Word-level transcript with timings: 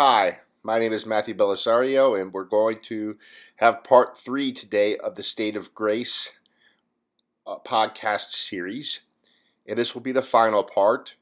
Hi, 0.00 0.42
my 0.62 0.78
name 0.78 0.92
is 0.92 1.06
Matthew 1.06 1.34
Bellisario, 1.34 2.16
and 2.16 2.32
we're 2.32 2.44
going 2.44 2.78
to 2.84 3.18
have 3.56 3.82
part 3.82 4.16
three 4.16 4.52
today 4.52 4.96
of 4.96 5.16
the 5.16 5.24
State 5.24 5.56
of 5.56 5.74
Grace 5.74 6.34
uh, 7.44 7.56
podcast 7.66 8.30
series. 8.30 9.00
And 9.66 9.76
this 9.76 9.94
will 9.96 10.00
be 10.00 10.12
the 10.12 10.22
final 10.22 10.62
part. 10.62 11.16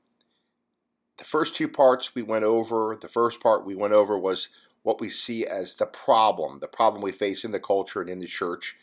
The 1.17 1.25
first 1.25 1.57
two 1.57 1.69
parts 1.69 2.15
we 2.15 2.21
went 2.21 2.45
over, 2.45 2.95
the 3.01 3.09
first 3.09 3.41
part 3.41 3.65
we 3.65 3.75
went 3.75 3.95
over 3.95 4.19
was 4.19 4.51
what 4.83 5.01
we 5.01 5.09
see 5.09 5.47
as 5.47 5.77
the 5.77 5.87
problem, 5.87 6.59
the 6.59 6.69
problem 6.69 7.01
we 7.01 7.13
face 7.13 7.47
in 7.47 7.53
the 7.53 7.59
culture 7.59 8.03
and 8.03 8.11
in 8.11 8.19
the 8.19 8.27
church, 8.27 8.77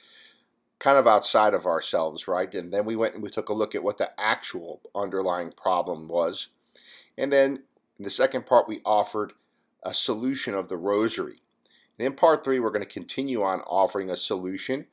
kind 0.80 0.98
of 0.98 1.06
outside 1.06 1.54
of 1.54 1.68
ourselves, 1.68 2.28
right? 2.28 2.52
And 2.56 2.74
then 2.74 2.86
we 2.86 2.96
went 2.96 3.14
and 3.14 3.22
we 3.22 3.30
took 3.30 3.50
a 3.50 3.54
look 3.54 3.76
at 3.76 3.84
what 3.84 4.00
the 4.00 4.10
actual 4.20 4.82
underlying 4.96 5.52
problem 5.52 6.08
was. 6.08 6.48
And 7.16 7.32
then 7.32 7.60
in 8.00 8.06
the 8.06 8.10
second 8.10 8.48
part, 8.48 8.68
we 8.68 8.82
offered 8.84 9.34
a 9.86 9.94
solution 9.94 10.54
of 10.54 10.70
the 10.70 10.78
rosary. 10.78 11.40
And 11.98 12.08
in 12.08 12.14
part 12.14 12.44
three, 12.44 12.60
we're 12.60 12.72
going 12.72 12.86
to 12.86 12.92
continue 12.92 13.44
on 13.44 13.62
offering 13.62 14.10
a 14.10 14.16
solution. 14.16 14.88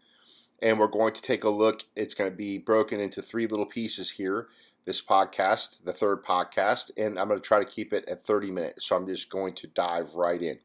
And 0.62 0.78
we're 0.78 0.88
going 0.88 1.14
to 1.14 1.22
take 1.22 1.44
a 1.44 1.50
look. 1.50 1.84
It's 1.96 2.14
going 2.14 2.30
to 2.30 2.36
be 2.36 2.58
broken 2.58 3.00
into 3.00 3.22
three 3.22 3.46
little 3.46 3.66
pieces 3.66 4.12
here 4.12 4.48
this 4.86 5.02
podcast, 5.02 5.84
the 5.84 5.92
third 5.92 6.24
podcast. 6.24 6.90
And 6.96 7.18
I'm 7.18 7.28
going 7.28 7.40
to 7.40 7.46
try 7.46 7.58
to 7.58 7.70
keep 7.70 7.92
it 7.92 8.08
at 8.08 8.24
30 8.24 8.50
minutes. 8.50 8.86
So 8.86 8.96
I'm 8.96 9.06
just 9.06 9.30
going 9.30 9.54
to 9.54 9.66
dive 9.66 10.14
right 10.14 10.40
in. 10.40 10.58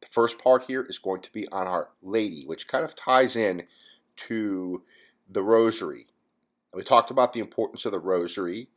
The 0.00 0.08
first 0.08 0.38
part 0.38 0.64
here 0.64 0.84
is 0.88 0.98
going 0.98 1.20
to 1.22 1.32
be 1.32 1.46
on 1.48 1.66
Our 1.66 1.90
Lady, 2.02 2.44
which 2.46 2.68
kind 2.68 2.84
of 2.84 2.94
ties 2.94 3.36
in 3.36 3.64
to 4.16 4.82
the 5.28 5.42
rosary. 5.42 6.06
We 6.72 6.82
talked 6.82 7.10
about 7.10 7.32
the 7.32 7.40
importance 7.40 7.84
of 7.84 7.92
the 7.92 7.98
rosary 7.98 8.68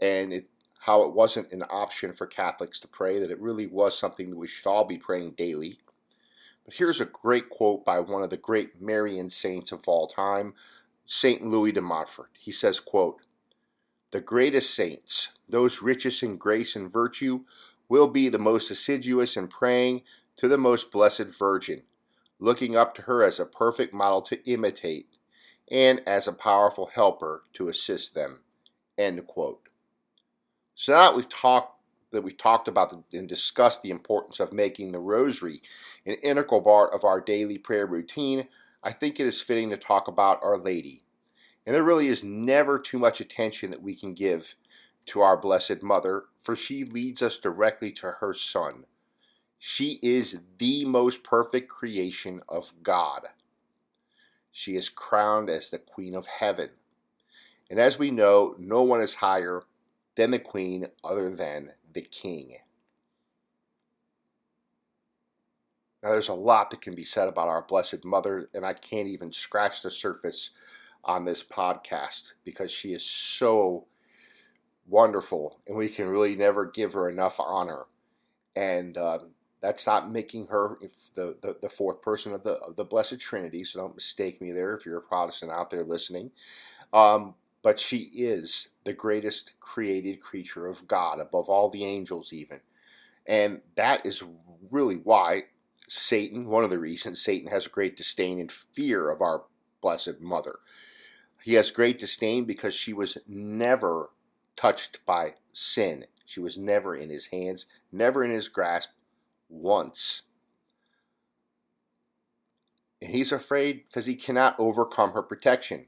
and 0.00 0.32
it 0.32 0.48
how 0.84 1.02
it 1.02 1.14
wasn't 1.14 1.50
an 1.50 1.62
option 1.70 2.12
for 2.12 2.26
Catholics 2.26 2.78
to 2.78 2.86
pray, 2.86 3.18
that 3.18 3.30
it 3.30 3.40
really 3.40 3.66
was 3.66 3.98
something 3.98 4.28
that 4.28 4.36
we 4.36 4.46
should 4.46 4.68
all 4.68 4.84
be 4.84 4.98
praying 4.98 5.30
daily. 5.30 5.78
But 6.66 6.74
here's 6.74 7.00
a 7.00 7.06
great 7.06 7.48
quote 7.48 7.86
by 7.86 8.00
one 8.00 8.22
of 8.22 8.28
the 8.28 8.36
great 8.36 8.82
Marian 8.82 9.30
saints 9.30 9.72
of 9.72 9.88
all 9.88 10.06
time, 10.06 10.52
St. 11.06 11.42
Louis 11.42 11.72
de 11.72 11.80
Montfort. 11.80 12.28
He 12.38 12.52
says, 12.52 12.80
quote, 12.80 13.22
The 14.10 14.20
greatest 14.20 14.74
saints, 14.74 15.30
those 15.48 15.80
richest 15.80 16.22
in 16.22 16.36
grace 16.36 16.76
and 16.76 16.92
virtue, 16.92 17.44
will 17.88 18.08
be 18.08 18.28
the 18.28 18.38
most 18.38 18.70
assiduous 18.70 19.38
in 19.38 19.48
praying 19.48 20.02
to 20.36 20.48
the 20.48 20.58
most 20.58 20.92
blessed 20.92 21.28
Virgin, 21.38 21.82
looking 22.38 22.76
up 22.76 22.94
to 22.96 23.02
her 23.02 23.22
as 23.22 23.40
a 23.40 23.46
perfect 23.46 23.94
model 23.94 24.20
to 24.20 24.46
imitate 24.50 25.06
and 25.70 26.02
as 26.06 26.28
a 26.28 26.32
powerful 26.32 26.90
helper 26.94 27.44
to 27.54 27.68
assist 27.68 28.14
them. 28.14 28.42
End 28.98 29.26
quote. 29.26 29.70
So 30.74 30.92
now 30.92 31.10
that 31.10 31.16
we've 31.16 31.28
talked 31.28 31.72
that 32.10 32.22
we 32.22 32.32
talked 32.32 32.68
about 32.68 33.04
and 33.12 33.28
discussed 33.28 33.82
the 33.82 33.90
importance 33.90 34.38
of 34.38 34.52
making 34.52 34.92
the 34.92 35.00
rosary 35.00 35.60
an 36.06 36.14
integral 36.22 36.62
part 36.62 36.94
of 36.94 37.02
our 37.02 37.20
daily 37.20 37.58
prayer 37.58 37.86
routine, 37.86 38.46
I 38.84 38.92
think 38.92 39.18
it 39.18 39.26
is 39.26 39.42
fitting 39.42 39.70
to 39.70 39.76
talk 39.76 40.06
about 40.06 40.38
Our 40.40 40.56
Lady. 40.56 41.02
And 41.66 41.74
there 41.74 41.82
really 41.82 42.06
is 42.06 42.22
never 42.22 42.78
too 42.78 43.00
much 43.00 43.20
attention 43.20 43.72
that 43.72 43.82
we 43.82 43.96
can 43.96 44.14
give 44.14 44.54
to 45.06 45.22
our 45.22 45.36
Blessed 45.36 45.82
Mother, 45.82 46.24
for 46.40 46.54
she 46.54 46.84
leads 46.84 47.20
us 47.20 47.38
directly 47.38 47.90
to 47.92 48.12
her 48.20 48.32
Son. 48.32 48.84
She 49.58 49.98
is 50.02 50.40
the 50.58 50.84
most 50.84 51.24
perfect 51.24 51.68
creation 51.68 52.42
of 52.48 52.72
God. 52.82 53.28
She 54.52 54.76
is 54.76 54.88
crowned 54.88 55.50
as 55.50 55.70
the 55.70 55.78
Queen 55.78 56.14
of 56.14 56.26
Heaven. 56.26 56.70
And 57.68 57.80
as 57.80 57.98
we 57.98 58.10
know, 58.10 58.54
no 58.58 58.82
one 58.82 59.00
is 59.00 59.16
higher 59.16 59.62
than 60.16 60.30
the 60.30 60.38
queen 60.38 60.86
other 61.02 61.34
than 61.34 61.72
the 61.92 62.02
king. 62.02 62.56
Now, 66.02 66.10
there's 66.10 66.28
a 66.28 66.34
lot 66.34 66.70
that 66.70 66.82
can 66.82 66.94
be 66.94 67.04
said 67.04 67.28
about 67.28 67.48
our 67.48 67.62
Blessed 67.62 68.04
Mother, 68.04 68.50
and 68.52 68.66
I 68.66 68.74
can't 68.74 69.08
even 69.08 69.32
scratch 69.32 69.80
the 69.80 69.90
surface 69.90 70.50
on 71.02 71.24
this 71.24 71.42
podcast 71.42 72.32
because 72.44 72.70
she 72.70 72.92
is 72.92 73.04
so 73.04 73.86
wonderful, 74.86 75.60
and 75.66 75.76
we 75.76 75.88
can 75.88 76.08
really 76.08 76.36
never 76.36 76.66
give 76.66 76.92
her 76.92 77.08
enough 77.08 77.40
honor. 77.40 77.84
And 78.54 78.98
uh, 78.98 79.20
that's 79.62 79.86
not 79.86 80.12
making 80.12 80.48
her 80.48 80.76
the, 81.14 81.36
the, 81.40 81.56
the, 81.62 81.70
fourth 81.70 82.02
person 82.02 82.34
of 82.34 82.42
the, 82.42 82.52
of 82.58 82.76
the 82.76 82.84
Blessed 82.84 83.18
Trinity, 83.18 83.64
so 83.64 83.80
don't 83.80 83.94
mistake 83.94 84.42
me 84.42 84.52
there 84.52 84.74
if 84.74 84.84
you're 84.84 84.98
a 84.98 85.02
Protestant 85.02 85.52
out 85.52 85.70
there 85.70 85.84
listening. 85.84 86.32
Um, 86.92 87.34
but 87.64 87.80
she 87.80 88.10
is 88.14 88.68
the 88.84 88.92
greatest 88.92 89.54
created 89.58 90.20
creature 90.20 90.66
of 90.66 90.86
God, 90.86 91.18
above 91.18 91.48
all 91.48 91.70
the 91.70 91.82
angels, 91.82 92.30
even. 92.30 92.60
And 93.26 93.62
that 93.74 94.04
is 94.04 94.22
really 94.70 94.96
why 94.96 95.44
Satan, 95.88 96.48
one 96.48 96.62
of 96.62 96.68
the 96.68 96.78
reasons 96.78 97.22
Satan 97.22 97.50
has 97.50 97.66
great 97.66 97.96
disdain 97.96 98.38
and 98.38 98.52
fear 98.52 99.10
of 99.10 99.22
our 99.22 99.44
Blessed 99.80 100.20
Mother. 100.20 100.58
He 101.42 101.54
has 101.54 101.70
great 101.70 101.98
disdain 101.98 102.44
because 102.44 102.74
she 102.74 102.92
was 102.92 103.16
never 103.26 104.10
touched 104.56 104.98
by 105.06 105.36
sin. 105.50 106.04
She 106.26 106.40
was 106.40 106.58
never 106.58 106.94
in 106.94 107.08
his 107.08 107.28
hands, 107.28 107.64
never 107.90 108.22
in 108.22 108.30
his 108.30 108.48
grasp 108.48 108.90
once. 109.48 110.20
And 113.00 113.10
he's 113.10 113.32
afraid 113.32 113.84
because 113.86 114.04
he 114.04 114.16
cannot 114.16 114.54
overcome 114.58 115.12
her 115.12 115.22
protection 115.22 115.86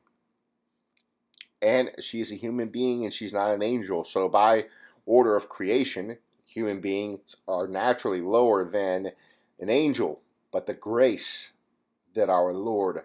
and 1.63 1.91
she 2.01 2.21
is 2.21 2.31
a 2.31 2.37
human 2.37 2.69
being 2.69 3.05
and 3.05 3.13
she's 3.13 3.33
not 3.33 3.53
an 3.53 3.63
angel. 3.63 4.05
So, 4.05 4.29
by 4.29 4.67
order 5.05 5.37
of 5.37 5.49
creation, 5.49 6.19
human 6.45 6.81
beings 6.81 7.37
are 7.49 7.67
naturally 7.67 8.21
lower 8.21 8.65
than 8.65 9.13
an 9.59 9.71
angel. 9.71 10.21
But 10.53 10.67
the 10.67 10.75
grace 10.75 11.53
that 12.15 12.29
our 12.29 12.53
Lord 12.53 13.03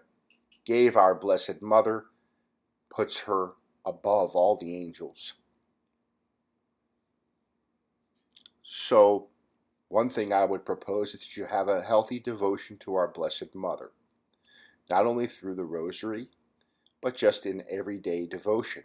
gave 0.66 0.96
our 0.96 1.16
Blessed 1.16 1.62
Mother 1.62 2.06
puts 2.90 3.22
her 3.22 3.52
above 3.86 4.36
all 4.36 4.56
the 4.56 4.76
angels. 4.76 5.34
So, 8.64 9.28
one 9.90 10.10
thing 10.10 10.32
I 10.32 10.46
would 10.46 10.66
propose 10.66 11.14
is 11.14 11.22
that 11.22 11.36
you 11.36 11.46
have 11.46 11.68
a 11.68 11.82
healthy 11.82 12.20
devotion 12.20 12.78
to 12.80 12.96
our 12.96 13.08
Blessed 13.08 13.54
Mother, 13.54 13.92
not 14.90 15.06
only 15.06 15.28
through 15.28 15.56
the 15.56 15.66
Rosary 15.66 16.30
but 17.02 17.16
just 17.16 17.46
in 17.46 17.64
everyday 17.70 18.26
devotion. 18.26 18.84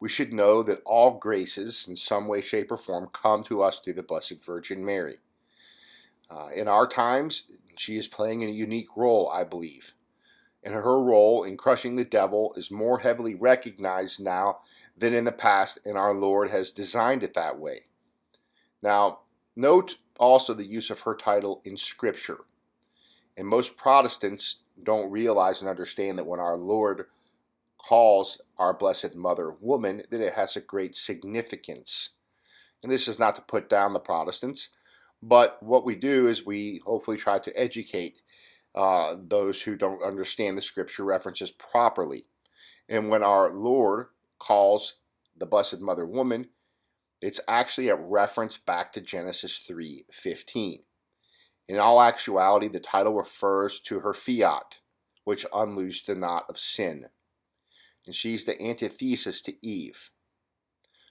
We 0.00 0.08
should 0.08 0.32
know 0.32 0.62
that 0.64 0.82
all 0.84 1.18
graces, 1.18 1.86
in 1.88 1.96
some 1.96 2.28
way, 2.28 2.40
shape, 2.40 2.70
or 2.70 2.76
form, 2.76 3.08
come 3.12 3.42
to 3.44 3.62
us 3.62 3.78
through 3.78 3.94
the 3.94 4.02
Blessed 4.02 4.44
Virgin 4.44 4.84
Mary. 4.84 5.16
Uh, 6.30 6.48
in 6.54 6.68
our 6.68 6.86
times, 6.86 7.44
she 7.76 7.96
is 7.96 8.08
playing 8.08 8.42
a 8.42 8.48
unique 8.48 8.96
role, 8.96 9.30
I 9.32 9.44
believe. 9.44 9.94
And 10.62 10.74
her 10.74 11.00
role 11.00 11.44
in 11.44 11.56
crushing 11.56 11.96
the 11.96 12.04
devil 12.04 12.54
is 12.56 12.70
more 12.70 12.98
heavily 12.98 13.34
recognized 13.34 14.22
now 14.22 14.58
than 14.96 15.14
in 15.14 15.24
the 15.24 15.32
past, 15.32 15.78
and 15.84 15.96
our 15.96 16.14
Lord 16.14 16.50
has 16.50 16.72
designed 16.72 17.22
it 17.22 17.34
that 17.34 17.58
way. 17.58 17.86
Now, 18.82 19.20
note 19.56 19.96
also 20.18 20.54
the 20.54 20.66
use 20.66 20.90
of 20.90 21.00
her 21.00 21.14
title 21.14 21.62
in 21.64 21.76
Scripture. 21.76 22.40
And 23.36 23.48
most 23.48 23.76
Protestants 23.76 24.63
don't 24.82 25.10
realize 25.10 25.60
and 25.60 25.70
understand 25.70 26.18
that 26.18 26.26
when 26.26 26.40
our 26.40 26.56
Lord 26.56 27.06
calls 27.78 28.40
our 28.58 28.72
Blessed 28.72 29.14
Mother 29.14 29.50
woman, 29.60 30.02
that 30.10 30.20
it 30.20 30.34
has 30.34 30.56
a 30.56 30.60
great 30.60 30.96
significance. 30.96 32.10
And 32.82 32.90
this 32.90 33.08
is 33.08 33.18
not 33.18 33.34
to 33.36 33.42
put 33.42 33.68
down 33.68 33.92
the 33.92 34.00
Protestants, 34.00 34.70
but 35.22 35.62
what 35.62 35.84
we 35.84 35.94
do 35.94 36.26
is 36.26 36.44
we 36.44 36.82
hopefully 36.84 37.16
try 37.16 37.38
to 37.38 37.58
educate 37.58 38.20
uh, 38.74 39.16
those 39.18 39.62
who 39.62 39.76
don't 39.76 40.02
understand 40.02 40.58
the 40.58 40.62
scripture 40.62 41.04
references 41.04 41.50
properly. 41.50 42.24
And 42.88 43.08
when 43.08 43.22
our 43.22 43.52
Lord 43.52 44.08
calls 44.38 44.96
the 45.36 45.46
Blessed 45.46 45.80
Mother 45.80 46.04
woman, 46.04 46.48
it's 47.20 47.40
actually 47.48 47.88
a 47.88 47.96
reference 47.96 48.58
back 48.58 48.92
to 48.92 49.00
Genesis 49.00 49.58
3:15. 49.58 50.82
In 51.68 51.78
all 51.78 52.00
actuality, 52.00 52.68
the 52.68 52.80
title 52.80 53.14
refers 53.14 53.80
to 53.80 54.00
her 54.00 54.12
fiat, 54.12 54.80
which 55.24 55.46
unloosed 55.54 56.06
the 56.06 56.14
knot 56.14 56.44
of 56.48 56.58
sin. 56.58 57.06
And 58.06 58.14
she's 58.14 58.44
the 58.44 58.60
antithesis 58.60 59.40
to 59.42 59.66
Eve. 59.66 60.10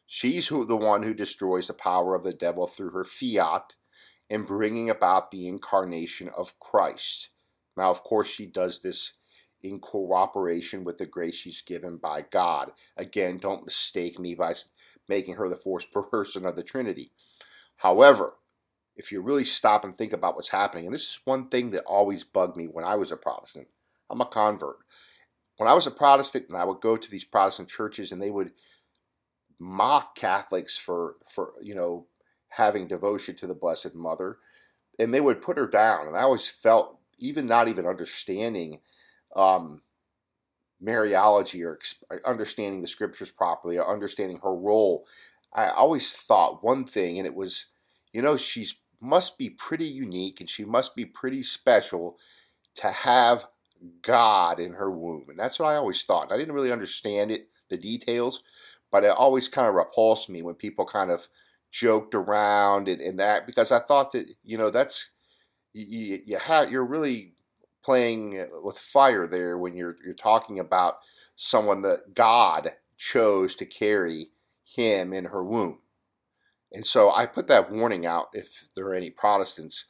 She's 0.05 0.49
who, 0.49 0.63
the 0.65 0.77
one 0.77 1.03
who 1.03 1.13
destroys 1.13 1.67
the 1.67 1.73
power 1.73 2.13
of 2.13 2.23
the 2.23 2.33
devil 2.33 2.67
through 2.67 2.91
her 2.91 3.03
fiat 3.03 3.75
in 4.29 4.43
bringing 4.43 4.89
about 4.89 5.31
the 5.31 5.47
incarnation 5.47 6.29
of 6.29 6.59
Christ. 6.59 7.29
Now, 7.75 7.89
of 7.89 8.03
course, 8.03 8.29
she 8.29 8.45
does 8.45 8.79
this 8.79 9.13
in 9.63 9.79
cooperation 9.79 10.83
with 10.83 10.97
the 10.97 11.05
grace 11.05 11.35
she's 11.35 11.61
given 11.61 11.97
by 11.97 12.25
God. 12.29 12.71
Again, 12.97 13.37
don't 13.37 13.65
mistake 13.65 14.19
me 14.19 14.35
by 14.35 14.53
making 15.07 15.35
her 15.35 15.49
the 15.49 15.55
fourth 15.55 15.91
person 16.11 16.45
of 16.45 16.55
the 16.55 16.63
Trinity. 16.63 17.11
However, 17.77 18.35
if 18.95 19.11
you 19.11 19.21
really 19.21 19.43
stop 19.43 19.83
and 19.83 19.97
think 19.97 20.13
about 20.13 20.35
what's 20.35 20.49
happening, 20.49 20.85
and 20.85 20.93
this 20.93 21.03
is 21.03 21.19
one 21.25 21.47
thing 21.47 21.71
that 21.71 21.83
always 21.85 22.23
bugged 22.23 22.55
me 22.55 22.65
when 22.65 22.85
I 22.85 22.95
was 22.95 23.11
a 23.11 23.17
Protestant. 23.17 23.67
I'm 24.09 24.21
a 24.21 24.25
convert. 24.25 24.77
When 25.57 25.69
I 25.69 25.73
was 25.73 25.87
a 25.87 25.91
Protestant 25.91 26.45
and 26.49 26.57
I 26.57 26.65
would 26.65 26.81
go 26.81 26.97
to 26.97 27.11
these 27.11 27.23
Protestant 27.23 27.69
churches 27.69 28.11
and 28.11 28.21
they 28.21 28.31
would 28.31 28.51
mock 29.59 30.15
Catholics 30.15 30.77
for 30.77 31.15
for 31.27 31.53
you 31.61 31.73
know 31.73 32.07
having 32.49 32.87
devotion 32.87 33.35
to 33.35 33.47
the 33.47 33.53
Blessed 33.53 33.95
Mother, 33.95 34.37
and 34.99 35.13
they 35.13 35.21
would 35.21 35.41
put 35.41 35.57
her 35.57 35.67
down. 35.67 36.07
And 36.07 36.15
I 36.15 36.21
always 36.21 36.49
felt, 36.49 36.99
even 37.17 37.47
not 37.47 37.67
even 37.67 37.87
understanding 37.87 38.81
um, 39.35 39.81
Mariology 40.83 41.65
or 41.65 41.79
understanding 42.25 42.81
the 42.81 42.87
scriptures 42.87 43.31
properly 43.31 43.77
or 43.77 43.91
understanding 43.91 44.39
her 44.43 44.53
role, 44.53 45.05
I 45.53 45.69
always 45.69 46.13
thought 46.13 46.63
one 46.63 46.85
thing, 46.85 47.17
and 47.17 47.25
it 47.25 47.35
was, 47.35 47.67
you 48.11 48.21
know, 48.21 48.37
she's 48.37 48.75
must 49.03 49.37
be 49.37 49.49
pretty 49.49 49.85
unique 49.85 50.39
and 50.39 50.49
she 50.49 50.65
must 50.65 50.95
be 50.95 51.05
pretty 51.05 51.43
special 51.43 52.17
to 52.75 52.89
have 52.89 53.45
God 54.01 54.59
in 54.59 54.73
her 54.73 54.89
womb. 54.89 55.25
And 55.29 55.37
that's 55.37 55.59
what 55.59 55.67
I 55.67 55.75
always 55.75 56.03
thought. 56.03 56.31
I 56.31 56.37
didn't 56.37 56.53
really 56.53 56.71
understand 56.71 57.31
it, 57.31 57.49
the 57.69 57.77
details, 57.77 58.43
but 58.91 59.03
it 59.03 59.09
always 59.09 59.47
kind 59.47 59.67
of 59.67 59.75
repulsed 59.75 60.29
me 60.29 60.41
when 60.41 60.55
people 60.55 60.85
kind 60.85 61.11
of 61.11 61.27
joked 61.71 62.15
around 62.15 62.87
and, 62.87 63.01
and 63.01 63.19
that 63.19 63.45
because 63.45 63.71
I 63.71 63.79
thought 63.79 64.11
that, 64.13 64.27
you 64.43 64.57
know, 64.57 64.69
that's 64.69 65.09
you, 65.73 66.21
you 66.25 66.37
have 66.37 66.71
you're 66.71 66.85
really 66.85 67.33
playing 67.83 68.47
with 68.63 68.77
fire 68.77 69.27
there 69.27 69.57
when 69.57 69.75
you're 69.75 69.97
you're 70.05 70.13
talking 70.13 70.59
about 70.59 70.99
someone 71.35 71.81
that 71.81 72.13
God 72.13 72.73
chose 72.97 73.55
to 73.55 73.65
carry 73.65 74.29
him 74.63 75.13
in 75.13 75.25
her 75.25 75.43
womb. 75.43 75.79
And 76.73 76.85
so 76.85 77.11
I 77.11 77.25
put 77.25 77.47
that 77.47 77.71
warning 77.71 78.05
out 78.05 78.29
if 78.33 78.67
there 78.75 78.87
are 78.87 78.95
any 78.95 79.09
Protestants 79.09 79.85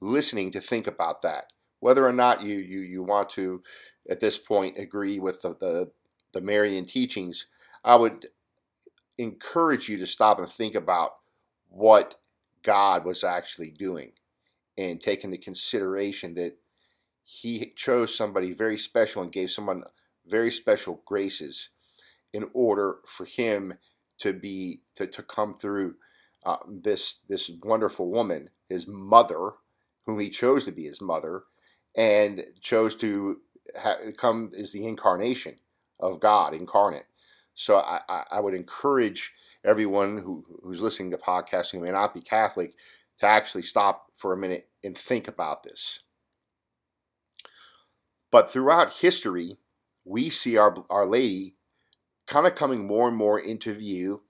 listening 0.00 0.50
to 0.52 0.60
think 0.60 0.86
about 0.86 1.22
that. 1.22 1.52
Whether 1.80 2.06
or 2.06 2.12
not 2.12 2.42
you, 2.42 2.56
you, 2.56 2.80
you 2.80 3.02
want 3.02 3.28
to, 3.30 3.62
at 4.08 4.20
this 4.20 4.38
point, 4.38 4.78
agree 4.78 5.18
with 5.18 5.42
the, 5.42 5.56
the, 5.58 5.90
the 6.32 6.40
Marian 6.40 6.86
teachings, 6.86 7.46
I 7.84 7.96
would 7.96 8.28
encourage 9.16 9.88
you 9.88 9.98
to 9.98 10.06
stop 10.06 10.38
and 10.38 10.48
think 10.48 10.74
about 10.74 11.16
what 11.68 12.16
God 12.62 13.04
was 13.04 13.24
actually 13.24 13.70
doing 13.70 14.12
and 14.76 15.00
take 15.00 15.24
into 15.24 15.38
consideration 15.38 16.34
that 16.34 16.56
he 17.22 17.72
chose 17.76 18.16
somebody 18.16 18.54
very 18.54 18.78
special 18.78 19.22
and 19.22 19.32
gave 19.32 19.50
someone 19.50 19.82
very 20.26 20.50
special 20.50 21.02
graces 21.04 21.70
in 22.32 22.48
order 22.52 22.96
for 23.06 23.24
him 23.24 23.74
to 24.18 24.32
be 24.32 24.82
to, 24.94 25.06
to 25.06 25.22
come 25.22 25.54
through 25.54 25.94
uh, 26.48 26.56
this 26.66 27.18
this 27.28 27.50
wonderful 27.62 28.10
woman, 28.10 28.48
his 28.70 28.86
mother, 28.88 29.52
whom 30.06 30.18
he 30.18 30.30
chose 30.30 30.64
to 30.64 30.72
be 30.72 30.84
his 30.84 30.98
mother, 30.98 31.42
and 31.94 32.42
chose 32.62 32.94
to 32.94 33.40
ha- 33.78 33.98
come 34.16 34.50
is 34.54 34.72
the 34.72 34.86
incarnation 34.86 35.56
of 36.00 36.20
God 36.20 36.54
incarnate. 36.54 37.04
So 37.54 37.76
I, 37.76 38.00
I, 38.30 38.40
would 38.40 38.54
encourage 38.54 39.34
everyone 39.64 40.18
who, 40.18 40.44
who's 40.62 40.80
listening 40.80 41.10
to 41.10 41.18
podcasts 41.18 41.72
who 41.72 41.80
may 41.80 41.90
not 41.90 42.14
be 42.14 42.20
Catholic 42.20 42.74
to 43.20 43.26
actually 43.26 43.64
stop 43.64 44.06
for 44.14 44.32
a 44.32 44.36
minute 44.36 44.68
and 44.84 44.96
think 44.96 45.26
about 45.26 45.64
this. 45.64 46.00
But 48.30 48.48
throughout 48.48 49.00
history, 49.00 49.58
we 50.04 50.30
see 50.30 50.56
our, 50.56 50.84
our 50.88 51.04
Lady 51.04 51.56
kind 52.28 52.46
of 52.46 52.54
coming 52.54 52.86
more 52.86 53.08
and 53.08 53.16
more 53.16 53.40
into 53.40 53.72
view 53.72 54.22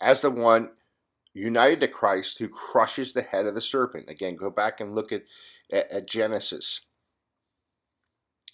as 0.00 0.20
the 0.20 0.30
one 0.30 0.70
united 1.34 1.80
to 1.80 1.88
Christ 1.88 2.38
who 2.38 2.48
crushes 2.48 3.12
the 3.12 3.22
head 3.22 3.46
of 3.46 3.54
the 3.54 3.60
serpent. 3.60 4.08
Again, 4.08 4.36
go 4.36 4.50
back 4.50 4.80
and 4.80 4.94
look 4.94 5.12
at, 5.12 5.22
at, 5.72 5.90
at 5.90 6.08
Genesis. 6.08 6.80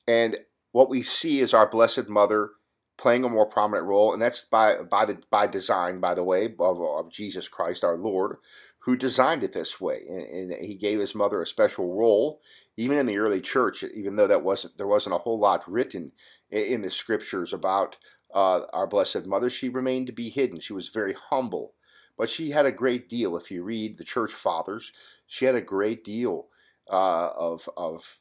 And 0.07 0.39
what 0.73 0.89
we 0.89 1.03
see 1.03 1.41
is 1.41 1.53
our 1.53 1.69
Blessed 1.69 2.09
Mother 2.09 2.51
playing 2.97 3.25
a 3.25 3.29
more 3.29 3.47
prominent 3.47 3.87
role, 3.87 4.13
and 4.13 4.21
that's 4.21 4.45
by 4.45 4.77
by 4.83 5.05
the 5.05 5.23
by 5.31 5.47
design, 5.47 6.01
by 6.01 6.15
the 6.15 6.25
way, 6.25 6.47
of, 6.59 6.81
of 6.81 7.13
Jesus 7.13 7.49
Christ 7.49 7.85
our 7.85 7.97
Lord, 7.97 8.37
who 8.81 8.97
designed 8.97 9.45
it 9.45 9.53
this 9.53 9.81
way, 9.81 9.99
and, 10.09 10.51
and, 10.51 10.67
he 10.67 10.75
gave 10.75 10.99
his 10.99 11.15
mother 11.15 11.41
a 11.41 11.47
special 11.47 11.95
role, 11.95 12.41
even 12.77 12.99
in 12.99 13.07
the 13.07 13.19
early 13.19 13.41
church. 13.41 13.83
Even 13.83 14.17
though 14.17 14.27
that 14.27 14.43
wasn't 14.43 14.77
there 14.79 14.87
wasn't 14.87 15.15
a 15.15 15.19
whole 15.19 15.39
lot 15.39 15.71
written 15.71 16.13
in, 16.51 16.63
in 16.63 16.83
the 16.83 16.91
scriptures 16.91 17.53
about 17.53 17.97
uh, 18.35 18.63
our 18.73 18.87
Blessed 18.87 19.27
Mother, 19.27 19.51
she 19.51 19.69
remained 19.69 20.07
to 20.09 20.13
be 20.13 20.31
hidden. 20.31 20.61
She 20.61 20.73
was 20.73 20.89
very 20.89 21.15
humble 21.31 21.75
but 22.19 22.29
she 22.29 22.51
had 22.51 22.67
a 22.67 22.73
great 22.73 23.09
deal. 23.09 23.37
If 23.37 23.51
you 23.51 23.63
read 23.63 23.97
the 23.97 24.05
church 24.05 24.33
fathers, 24.33 24.93
she 25.27 25.45
had 25.45 25.55
a 25.55 25.61
great 25.61 26.05
deal 26.05 26.49
uh, 26.91 27.31
of, 27.37 27.69
of 27.77 28.19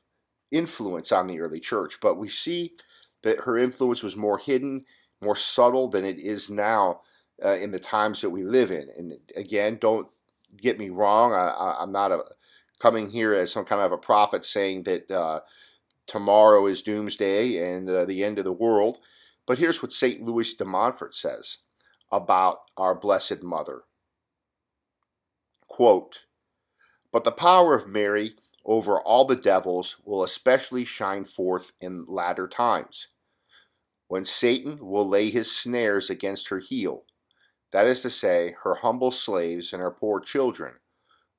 influence 0.51 1.11
on 1.11 1.27
the 1.27 1.39
early 1.39 1.59
church. 1.59 1.99
But 1.99 2.17
we 2.17 2.29
see 2.29 2.73
that 3.23 3.41
her 3.41 3.57
influence 3.57 4.03
was 4.03 4.15
more 4.15 4.37
hidden, 4.37 4.85
more 5.19 5.35
subtle 5.35 5.89
than 5.89 6.05
it 6.05 6.19
is 6.19 6.49
now 6.49 7.01
uh, 7.43 7.55
in 7.55 7.71
the 7.71 7.79
times 7.79 8.21
that 8.21 8.29
we 8.29 8.43
live 8.43 8.69
in. 8.69 8.87
And 8.95 9.13
again, 9.35 9.77
don't 9.81 10.07
get 10.55 10.77
me 10.77 10.89
wrong. 10.89 11.33
I, 11.33 11.81
am 11.81 11.91
not 11.91 12.11
a, 12.11 12.23
coming 12.79 13.09
here 13.09 13.33
as 13.33 13.51
some 13.51 13.65
kind 13.65 13.81
of 13.81 13.91
a 13.91 13.97
prophet 13.97 14.45
saying 14.45 14.83
that 14.83 15.09
uh, 15.09 15.39
tomorrow 16.05 16.67
is 16.67 16.83
doomsday 16.83 17.57
and 17.57 17.89
uh, 17.89 18.05
the 18.05 18.23
end 18.23 18.37
of 18.37 18.45
the 18.45 18.53
world. 18.53 18.99
But 19.47 19.57
here's 19.57 19.81
what 19.81 19.91
St. 19.93 20.21
Louis 20.21 20.53
de 20.53 20.65
Montfort 20.65 21.15
says 21.15 21.59
about 22.11 22.59
our 22.77 22.93
Blessed 22.93 23.41
Mother. 23.41 23.83
Quote, 25.67 26.25
But 27.11 27.23
the 27.23 27.31
power 27.31 27.75
of 27.75 27.87
Mary 27.87 28.35
over 28.65 28.99
all 28.99 29.25
the 29.25 29.35
devils 29.35 29.97
will 30.03 30.23
especially 30.23 30.83
shine 30.85 31.23
forth 31.23 31.71
in 31.79 32.05
latter 32.05 32.47
times, 32.47 33.07
when 34.07 34.25
Satan 34.25 34.77
will 34.85 35.07
lay 35.07 35.29
his 35.29 35.55
snares 35.55 36.09
against 36.09 36.49
her 36.49 36.59
heel, 36.59 37.05
that 37.71 37.85
is 37.85 38.01
to 38.01 38.09
say, 38.09 38.55
her 38.63 38.75
humble 38.75 39.11
slaves 39.11 39.73
and 39.73 39.81
her 39.81 39.91
poor 39.91 40.19
children, 40.19 40.75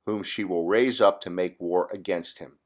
whom 0.07 0.23
she 0.23 0.45
will 0.45 0.67
raise 0.67 1.01
up 1.01 1.21
to 1.23 1.31
make 1.31 1.61
war 1.61 1.89
against 1.93 2.39
him. 2.39 2.59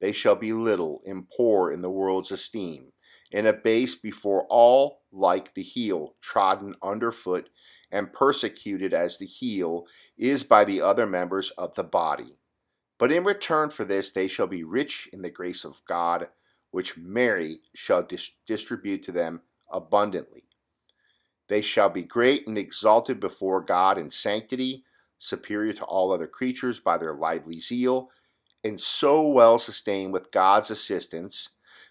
They 0.00 0.12
shall 0.12 0.36
be 0.36 0.52
little 0.52 1.00
and 1.06 1.28
poor 1.28 1.70
in 1.70 1.82
the 1.82 1.90
world's 1.90 2.30
esteem, 2.30 2.92
and 3.32 3.46
abased 3.46 4.02
before 4.02 4.46
all 4.48 5.02
like 5.12 5.54
the 5.54 5.62
heel 5.62 6.14
trodden 6.20 6.74
underfoot 6.82 7.48
and 7.90 8.12
persecuted 8.12 8.92
as 8.92 9.18
the 9.18 9.26
heel 9.26 9.86
is 10.16 10.44
by 10.44 10.64
the 10.64 10.80
other 10.80 11.06
members 11.06 11.50
of 11.50 11.74
the 11.74 11.84
body. 11.84 12.38
But 12.98 13.12
in 13.12 13.24
return 13.24 13.70
for 13.70 13.84
this 13.84 14.10
they 14.10 14.28
shall 14.28 14.46
be 14.46 14.64
rich 14.64 15.08
in 15.12 15.22
the 15.22 15.30
grace 15.30 15.64
of 15.64 15.80
God, 15.86 16.28
which 16.70 16.98
Mary 16.98 17.60
shall 17.74 18.02
dis- 18.02 18.36
distribute 18.46 19.02
to 19.04 19.12
them 19.12 19.42
abundantly. 19.70 20.44
They 21.48 21.62
shall 21.62 21.88
be 21.88 22.02
great 22.02 22.46
and 22.46 22.58
exalted 22.58 23.20
before 23.20 23.62
God 23.62 23.96
in 23.96 24.10
sanctity, 24.10 24.84
superior 25.18 25.72
to 25.74 25.84
all 25.84 26.12
other 26.12 26.26
creatures 26.26 26.78
by 26.78 26.98
their 26.98 27.14
lively 27.14 27.58
zeal, 27.58 28.10
and 28.62 28.80
so 28.80 29.26
well 29.26 29.58
sustained 29.58 30.12
with 30.12 30.30
God's 30.30 30.70
assistance 30.70 31.50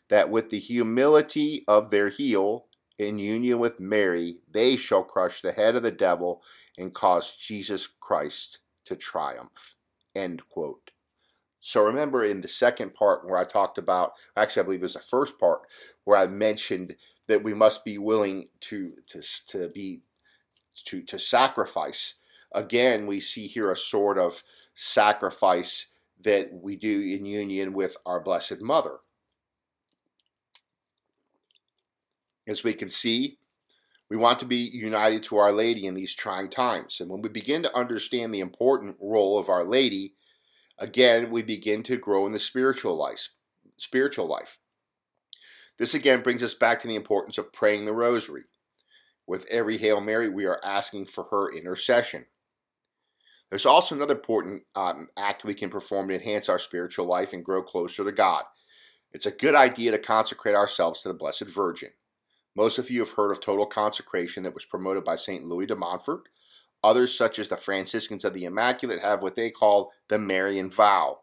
that 0.10 0.30
with 0.30 0.50
the 0.50 0.60
humility 0.60 1.64
of 1.68 1.90
their 1.90 2.10
heel, 2.10 2.67
in 2.98 3.20
union 3.20 3.60
with 3.60 3.80
Mary, 3.80 4.38
they 4.52 4.76
shall 4.76 5.04
crush 5.04 5.42
the 5.42 5.52
head 5.52 5.76
of 5.76 5.84
the 5.84 5.92
devil 5.92 6.42
and 6.78 6.94
cause 6.94 7.36
Jesus 7.36 7.88
Christ 7.88 8.60
to 8.86 8.96
triumph. 8.96 9.76
End 10.16 10.48
quote. 10.50 10.92
So 11.60 11.84
remember 11.84 12.24
in 12.24 12.42
the 12.42 12.48
second 12.48 12.94
part 12.94 13.26
where 13.26 13.38
I 13.38 13.44
talked 13.44 13.78
about, 13.78 14.14
actually 14.36 14.62
I 14.62 14.66
believe 14.66 14.80
it 14.80 14.84
was 14.84 14.94
the 14.94 15.00
first 15.00 15.40
part 15.40 15.62
where 16.06 16.18
I 16.18 16.28
mentioned 16.28 16.96
that 17.28 17.44
we 17.44 17.54
must 17.54 17.84
be 17.84 17.98
willing 17.98 18.48
to 18.62 18.94
to 19.08 19.22
to 19.48 19.70
be 19.70 20.02
to 20.86 21.02
to 21.04 21.20
sacrifice. 21.20 22.16
Again, 22.54 23.06
we 23.06 23.20
see 23.20 23.48
here 23.48 23.70
a 23.70 23.76
sort 23.76 24.18
of 24.18 24.44
sacrifice 24.74 25.88
that 26.24 26.50
we 26.54 26.76
do 26.76 27.02
in 27.02 27.26
union 27.26 27.74
with 27.74 27.98
our 28.06 28.20
Blessed 28.22 28.62
Mother. 28.62 29.00
As 32.48 32.64
we 32.64 32.74
can 32.74 32.90
see, 32.90 33.38
we 34.10 34.16
want 34.16 34.40
to 34.40 34.46
be 34.46 34.56
united 34.56 35.24
to 35.24 35.38
Our 35.38 35.52
Lady 35.52 35.86
in 35.86 35.94
these 35.94 36.16
trying 36.16 36.50
times. 36.50 37.02
And 37.02 37.10
when 37.10 37.22
we 37.22 37.30
begin 37.30 37.62
to 37.64 37.78
understand 37.78 38.34
the 38.34 38.40
important 38.40 38.96
role 39.02 39.38
of 39.38 39.50
Our 39.50 39.66
Lady, 39.66 40.14
again, 40.80 41.30
we 41.30 41.44
begin 41.44 41.84
to 41.84 41.98
grow 41.98 42.26
in 42.26 42.32
the 42.32 42.40
spiritual 42.40 42.96
life. 42.96 43.30
Spiritual 43.78 44.28
life. 44.28 44.60
This 45.78 45.94
again 45.94 46.22
brings 46.22 46.42
us 46.42 46.54
back 46.54 46.80
to 46.80 46.88
the 46.88 46.96
importance 46.96 47.38
of 47.38 47.54
praying 47.54 47.86
the 47.86 47.94
rosary. 47.94 48.46
With 49.28 49.46
every 49.52 49.78
Hail 49.78 50.00
Mary, 50.00 50.30
we 50.30 50.46
are 50.46 50.62
asking 50.64 51.08
for 51.08 51.26
her 51.26 51.54
intercession. 51.54 52.26
There's 53.50 53.66
also 53.66 53.96
another 53.96 54.16
important 54.16 54.64
um, 54.76 55.10
act 55.18 55.44
we 55.44 55.54
can 55.54 55.70
perform 55.70 56.08
to 56.08 56.16
enhance 56.16 56.50
our 56.50 56.60
spiritual 56.60 57.06
life 57.06 57.34
and 57.34 57.44
grow 57.44 57.62
closer 57.62 58.04
to 58.04 58.12
God. 58.12 58.44
It's 59.12 59.26
a 59.26 59.32
good 59.32 59.56
idea 59.56 59.92
to 59.92 60.00
consecrate 60.00 60.56
ourselves 60.56 61.02
to 61.02 61.10
the 61.10 61.14
Blessed 61.14 61.50
Virgin. 61.50 61.90
Most 62.58 62.80
of 62.80 62.90
you 62.90 63.02
have 63.02 63.12
heard 63.12 63.30
of 63.30 63.40
total 63.40 63.68
consecration 63.68 64.42
that 64.42 64.56
was 64.56 64.66
promoted 64.66 65.04
by 65.04 65.16
St. 65.16 65.44
Louis 65.44 65.68
de 65.68 65.76
Montfort. 65.76 66.24
Others, 66.84 67.16
such 67.16 67.38
as 67.38 67.50
the 67.50 67.56
Franciscans 67.56 68.26
of 68.26 68.34
the 68.34 68.46
Immaculate, 68.46 69.00
have 69.00 69.22
what 69.22 69.36
they 69.36 69.52
call 69.52 69.92
the 70.08 70.18
Marian 70.18 70.72
vow. 70.72 71.20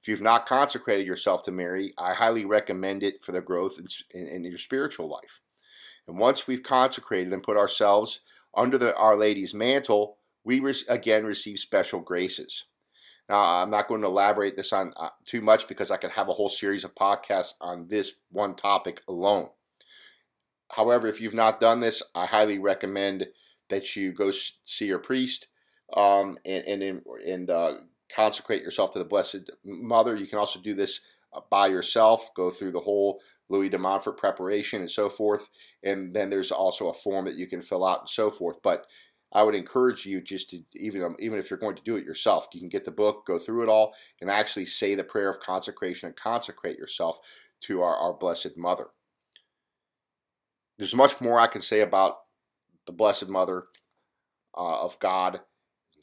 If 0.00 0.08
you've 0.08 0.22
not 0.22 0.46
consecrated 0.46 1.06
yourself 1.06 1.42
to 1.42 1.50
Mary, 1.50 1.92
I 1.98 2.14
highly 2.14 2.46
recommend 2.46 3.02
it 3.02 3.22
for 3.22 3.32
the 3.32 3.42
growth 3.42 3.78
in, 3.78 3.88
in, 4.18 4.26
in 4.26 4.44
your 4.44 4.56
spiritual 4.56 5.06
life. 5.06 5.40
And 6.08 6.18
once 6.18 6.46
we've 6.46 6.62
consecrated 6.62 7.30
and 7.30 7.42
put 7.42 7.58
ourselves 7.58 8.20
under 8.56 8.78
the 8.78 8.96
Our 8.96 9.18
Lady's 9.18 9.52
mantle, 9.52 10.16
we 10.44 10.60
re- 10.60 10.74
again 10.88 11.26
receive 11.26 11.58
special 11.58 12.00
graces. 12.00 12.64
Now, 13.28 13.42
I'm 13.42 13.70
not 13.70 13.86
going 13.86 14.00
to 14.00 14.06
elaborate 14.06 14.56
this 14.56 14.72
on 14.72 14.94
uh, 14.96 15.10
too 15.26 15.42
much 15.42 15.68
because 15.68 15.90
I 15.90 15.98
could 15.98 16.12
have 16.12 16.30
a 16.30 16.32
whole 16.32 16.48
series 16.48 16.84
of 16.84 16.94
podcasts 16.94 17.52
on 17.60 17.88
this 17.88 18.14
one 18.30 18.54
topic 18.54 19.02
alone. 19.06 19.50
However, 20.76 21.06
if 21.06 21.20
you've 21.20 21.34
not 21.34 21.60
done 21.60 21.80
this, 21.80 22.02
I 22.14 22.26
highly 22.26 22.58
recommend 22.58 23.28
that 23.68 23.96
you 23.96 24.12
go 24.12 24.30
see 24.30 24.86
your 24.86 24.98
priest 24.98 25.48
um, 25.96 26.38
and 26.44 26.64
and 26.64 27.02
and 27.26 27.50
uh, 27.50 27.72
consecrate 28.14 28.62
yourself 28.62 28.92
to 28.92 28.98
the 28.98 29.04
Blessed 29.04 29.50
Mother. 29.64 30.16
You 30.16 30.26
can 30.26 30.38
also 30.38 30.60
do 30.60 30.74
this 30.74 31.00
uh, 31.32 31.40
by 31.50 31.68
yourself. 31.68 32.30
Go 32.34 32.50
through 32.50 32.72
the 32.72 32.80
whole 32.80 33.20
Louis 33.48 33.68
de 33.68 33.78
Montfort 33.78 34.16
preparation 34.16 34.80
and 34.80 34.90
so 34.90 35.08
forth, 35.08 35.48
and 35.82 36.14
then 36.14 36.30
there's 36.30 36.52
also 36.52 36.88
a 36.88 36.94
form 36.94 37.24
that 37.24 37.36
you 37.36 37.46
can 37.46 37.62
fill 37.62 37.84
out 37.84 38.00
and 38.00 38.08
so 38.08 38.30
forth. 38.30 38.62
But 38.62 38.86
I 39.32 39.42
would 39.44 39.54
encourage 39.54 40.06
you 40.06 40.20
just 40.20 40.50
to 40.50 40.62
even 40.74 41.02
um, 41.02 41.16
even 41.18 41.38
if 41.38 41.50
you're 41.50 41.58
going 41.58 41.76
to 41.76 41.82
do 41.82 41.96
it 41.96 42.04
yourself, 42.04 42.48
you 42.52 42.60
can 42.60 42.68
get 42.68 42.84
the 42.84 42.90
book, 42.90 43.26
go 43.26 43.38
through 43.38 43.64
it 43.64 43.68
all, 43.68 43.94
and 44.20 44.30
actually 44.30 44.66
say 44.66 44.94
the 44.94 45.04
prayer 45.04 45.28
of 45.28 45.40
consecration 45.40 46.08
and 46.08 46.16
consecrate 46.16 46.78
yourself 46.78 47.18
to 47.62 47.82
our, 47.82 47.96
our 47.96 48.12
Blessed 48.12 48.56
Mother. 48.56 48.88
There's 50.80 50.94
much 50.94 51.20
more 51.20 51.38
I 51.38 51.46
can 51.46 51.60
say 51.60 51.80
about 51.80 52.20
the 52.86 52.92
Blessed 52.92 53.28
Mother 53.28 53.64
uh, 54.56 54.80
of 54.80 54.98
God. 54.98 55.40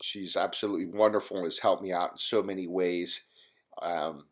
She's 0.04 0.38
absolutely 0.38 0.86
wonderful 0.86 1.38
and 1.38 1.48
has 1.48 1.58
helped 1.58 1.82
me 1.82 1.92
out 1.92 2.12
in 2.12 2.18
so 2.20 2.44
many 2.44 2.68
ways 2.68 3.24
um, 3.82 4.26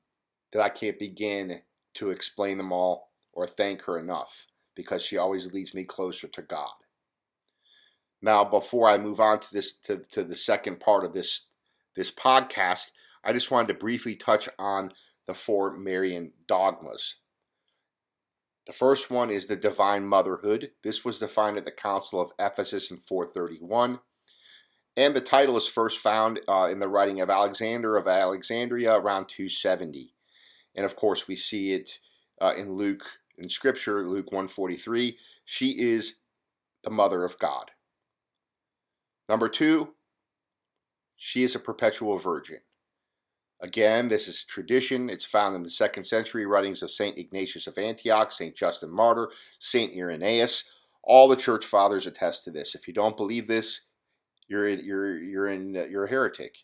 that 0.53 0.61
I 0.61 0.69
can't 0.69 0.99
begin 0.99 1.61
to 1.95 2.11
explain 2.11 2.57
them 2.57 2.71
all 2.71 3.09
or 3.33 3.47
thank 3.47 3.85
her 3.85 3.97
enough 3.97 4.45
because 4.75 5.01
she 5.01 5.17
always 5.17 5.51
leads 5.51 5.73
me 5.73 5.83
closer 5.83 6.27
to 6.27 6.43
God. 6.43 6.75
Now, 8.21 8.43
before 8.43 8.87
I 8.87 8.99
move 8.99 9.19
on 9.19 9.39
to 9.39 9.51
this 9.51 9.73
to, 9.85 9.97
to 10.11 10.23
the 10.23 10.37
second 10.37 10.79
part 10.79 11.03
of 11.03 11.13
this 11.13 11.47
this 11.95 12.11
podcast, 12.11 12.91
I 13.23 13.33
just 13.33 13.49
wanted 13.49 13.69
to 13.69 13.79
briefly 13.79 14.15
touch 14.15 14.47
on 14.59 14.93
the 15.25 15.33
four 15.33 15.75
Marian 15.75 16.33
dogmas. 16.47 17.15
The 18.65 18.73
first 18.73 19.11
one 19.11 19.29
is 19.29 19.45
the 19.45 19.55
divine 19.55 20.07
motherhood. 20.07 20.71
This 20.83 21.05
was 21.05 21.19
defined 21.19 21.57
at 21.57 21.65
the 21.65 21.71
Council 21.71 22.19
of 22.19 22.31
Ephesus 22.39 22.89
in 22.89 22.97
431. 22.97 23.99
And 24.97 25.15
the 25.15 25.21
title 25.21 25.57
is 25.57 25.67
first 25.67 25.99
found 25.99 26.39
uh, 26.47 26.67
in 26.71 26.79
the 26.79 26.87
writing 26.87 27.21
of 27.21 27.29
Alexander 27.29 27.95
of 27.97 28.07
Alexandria 28.07 28.95
around 28.95 29.27
270. 29.27 30.13
And 30.73 30.85
of 30.85 30.95
course, 30.95 31.27
we 31.27 31.35
see 31.35 31.73
it 31.73 31.99
uh, 32.41 32.53
in 32.57 32.73
Luke, 32.73 33.03
in 33.37 33.49
Scripture, 33.49 34.07
Luke 34.07 34.31
143. 34.31 35.17
She 35.43 35.79
is 35.79 36.15
the 36.83 36.89
mother 36.89 37.23
of 37.23 37.37
God. 37.37 37.71
Number 39.27 39.49
two, 39.49 39.93
she 41.15 41.43
is 41.43 41.55
a 41.55 41.59
perpetual 41.59 42.17
virgin. 42.17 42.59
Again, 43.61 44.09
this 44.09 44.27
is 44.27 44.43
tradition. 44.43 45.09
It's 45.09 45.25
found 45.25 45.55
in 45.55 45.63
the 45.63 45.69
second 45.69 46.03
century 46.03 46.45
writings 46.45 46.83
of 46.83 46.91
St. 46.91 47.17
Ignatius 47.17 47.67
of 47.67 47.77
Antioch, 47.77 48.31
St. 48.31 48.55
Justin 48.55 48.91
Martyr, 48.91 49.29
St. 49.59 49.95
Irenaeus. 49.95 50.65
All 51.03 51.27
the 51.27 51.35
church 51.35 51.65
fathers 51.65 52.05
attest 52.05 52.43
to 52.43 52.51
this. 52.51 52.75
If 52.75 52.87
you 52.87 52.93
don't 52.93 53.15
believe 53.15 53.47
this, 53.47 53.81
you're 54.47 54.67
you're 54.67 55.17
you're 55.17 55.47
in 55.47 55.73
you're 55.73 56.05
a 56.05 56.09
heretic. 56.09 56.57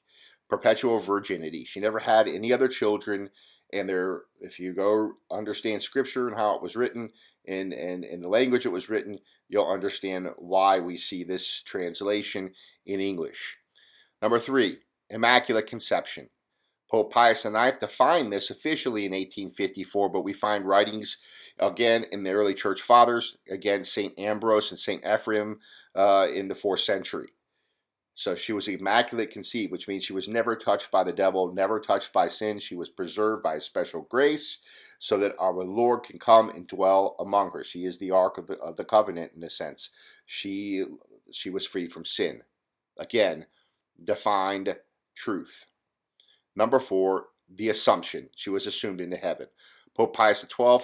Perpetual 0.50 1.00
virginity. 1.00 1.64
She 1.64 1.80
never 1.80 2.00
had 2.00 2.28
any 2.28 2.52
other 2.52 2.68
children, 2.68 3.30
and 3.72 3.88
there, 3.88 4.24
if 4.42 4.60
you 4.60 4.74
go 4.74 5.14
understand 5.32 5.82
Scripture 5.82 6.28
and 6.28 6.36
how 6.36 6.56
it 6.56 6.62
was 6.62 6.76
written, 6.76 7.10
and 7.48 7.72
and 7.72 8.04
in 8.04 8.22
the 8.22 8.28
language 8.28 8.66
it 8.66 8.72
was 8.72 8.90
written, 8.90 9.20
you'll 9.48 9.70
understand 9.70 10.28
why 10.38 10.80
we 10.80 10.98
see 10.98 11.24
this 11.24 11.62
translation 11.64 12.52
in 12.86 13.00
English. 13.00 13.58
Number 14.22 14.40
three, 14.40 14.80
Immaculate 15.10 15.68
Conception. 15.68 16.30
Pope 16.92 17.14
Pius 17.14 17.46
IX 17.46 17.80
defined 17.80 18.34
this 18.34 18.50
officially 18.50 19.06
in 19.06 19.14
1854, 19.14 20.10
but 20.10 20.26
we 20.26 20.34
find 20.34 20.66
writings 20.66 21.20
again 21.58 22.04
in 22.12 22.24
the 22.24 22.32
early 22.32 22.54
church 22.54 22.82
fathers, 22.82 23.38
again, 23.50 23.86
St. 23.86 24.18
Ambrose 24.20 24.72
and 24.72 24.80
St. 24.80 25.02
Ephraim 25.06 25.60
uh, 25.96 26.28
in 26.34 26.50
the 26.50 26.56
fourth 26.56 26.82
century. 26.82 27.30
So 28.14 28.36
she 28.36 28.52
was 28.52 28.68
immaculate 28.68 29.32
conceived, 29.32 29.72
which 29.72 29.88
means 29.88 30.04
she 30.04 30.12
was 30.12 30.28
never 30.28 30.54
touched 30.54 30.92
by 30.92 31.06
the 31.06 31.14
devil, 31.14 31.54
never 31.54 31.80
touched 31.80 32.12
by 32.12 32.28
sin. 32.28 32.60
She 32.60 32.76
was 32.76 32.90
preserved 32.90 33.42
by 33.42 33.56
a 33.56 33.62
special 33.62 34.02
grace 34.02 34.60
so 35.00 35.18
that 35.20 35.36
our 35.40 35.64
Lord 35.64 36.04
can 36.04 36.20
come 36.20 36.50
and 36.50 36.68
dwell 36.68 37.16
among 37.20 37.52
her. 37.52 37.64
She 37.64 37.86
is 37.86 38.00
the 38.00 38.12
Ark 38.12 38.38
of 38.38 38.48
the, 38.48 38.58
of 38.60 38.76
the 38.76 38.84
Covenant 38.84 39.32
in 39.36 39.44
a 39.44 39.50
sense. 39.50 39.92
She, 40.26 40.84
she 41.32 41.50
was 41.50 41.66
free 41.66 41.88
from 41.88 42.04
sin. 42.04 42.42
Again, 43.00 43.46
defined 44.04 44.76
truth. 45.16 45.66
Number 46.56 46.80
four, 46.80 47.28
the 47.50 47.70
Assumption. 47.70 48.30
She 48.36 48.50
was 48.50 48.68
assumed 48.68 49.02
into 49.02 49.18
heaven. 49.18 49.48
Pope 49.96 50.16
Pius 50.16 50.42
XII 50.42 50.80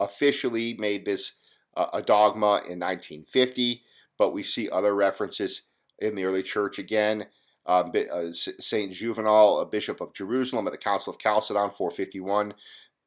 officially 0.00 0.74
made 0.74 1.04
this 1.04 1.34
uh, 1.76 1.86
a 1.92 2.02
dogma 2.02 2.62
in 2.68 2.80
1950, 2.80 3.82
but 4.18 4.32
we 4.32 4.42
see 4.42 4.70
other 4.70 4.94
references 4.94 5.62
in 5.98 6.14
the 6.14 6.24
early 6.24 6.42
church 6.42 6.78
again. 6.78 7.26
Um, 7.66 7.92
uh, 7.94 8.32
Saint 8.32 8.92
Juvenal, 8.92 9.60
a 9.60 9.66
bishop 9.66 10.00
of 10.00 10.14
Jerusalem 10.14 10.66
at 10.66 10.72
the 10.72 10.78
Council 10.78 11.12
of 11.12 11.18
Chalcedon, 11.18 11.70
451, 11.70 12.54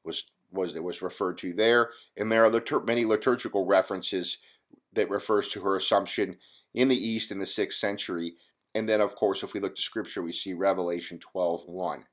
was 0.03 0.25
was 0.51 0.75
was 0.75 1.01
referred 1.01 1.37
to 1.39 1.53
there, 1.53 1.91
and 2.17 2.31
there 2.31 2.45
are 2.45 2.51
litur- 2.51 2.85
many 2.85 3.05
liturgical 3.05 3.65
references 3.65 4.37
that 4.93 5.09
refers 5.09 5.47
to 5.49 5.61
her 5.61 5.75
assumption 5.75 6.37
in 6.73 6.89
the 6.89 6.95
East 6.95 7.31
in 7.31 7.39
the 7.39 7.47
sixth 7.47 7.79
century 7.79 8.35
and 8.73 8.87
then, 8.87 9.01
of 9.01 9.15
course, 9.15 9.43
if 9.43 9.53
we 9.53 9.59
look 9.59 9.75
to 9.75 9.81
Scripture, 9.81 10.21
we 10.21 10.31
see 10.31 10.53
Revelation 10.53 11.19
12 11.19 11.63
1. 11.65 12.05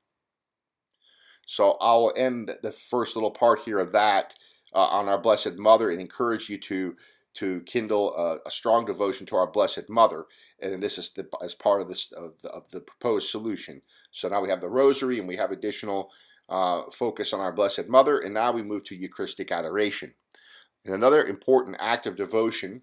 So 1.45 1.77
I'll 1.81 2.13
end 2.15 2.51
the 2.61 2.71
first 2.71 3.15
little 3.15 3.31
part 3.31 3.61
here 3.65 3.79
of 3.79 3.91
that 3.93 4.35
uh, 4.73 4.85
on 4.85 5.09
our 5.09 5.19
Blessed 5.19 5.57
Mother 5.57 5.89
and 5.89 5.99
encourage 5.99 6.49
you 6.49 6.59
to 6.59 6.95
to 7.35 7.61
kindle 7.61 8.15
a, 8.17 8.37
a, 8.47 8.51
strong 8.51 8.85
devotion 8.85 9.25
to 9.27 9.35
our 9.35 9.49
Blessed 9.49 9.87
Mother, 9.87 10.25
and 10.59 10.81
this 10.81 10.97
is 10.97 11.11
the, 11.11 11.29
as 11.43 11.53
part 11.53 11.79
of 11.79 11.87
this 11.87 12.11
of 12.11 12.33
the, 12.41 12.49
of 12.49 12.69
the, 12.71 12.81
proposed 12.81 13.29
solution. 13.29 13.81
So 14.11 14.27
now 14.27 14.41
we 14.41 14.49
have 14.49 14.61
the 14.61 14.69
Rosary, 14.69 15.19
and 15.19 15.27
we 15.27 15.37
have 15.37 15.51
additional 15.51 16.11
uh, 16.49 16.83
focus 16.91 17.31
on 17.31 17.39
our 17.39 17.53
Blessed 17.53 17.87
Mother, 17.87 18.19
and 18.19 18.33
now 18.33 18.51
we 18.51 18.63
move 18.63 18.83
to 18.85 18.95
Eucharistic 18.95 19.51
adoration. 19.51 20.15
And 20.83 20.93
another 20.93 21.23
important 21.23 21.77
act 21.79 22.07
of 22.07 22.15
devotion 22.15 22.81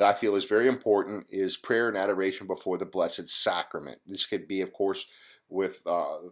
that 0.00 0.08
I 0.08 0.12
feel 0.14 0.34
is 0.34 0.46
very 0.46 0.66
important 0.66 1.26
is 1.28 1.58
prayer 1.58 1.86
and 1.86 1.96
adoration 1.96 2.46
before 2.46 2.78
the 2.78 2.86
Blessed 2.86 3.28
Sacrament. 3.28 3.98
This 4.06 4.24
could 4.24 4.48
be, 4.48 4.62
of 4.62 4.72
course, 4.72 5.06
with 5.50 5.82
uh, 5.84 6.30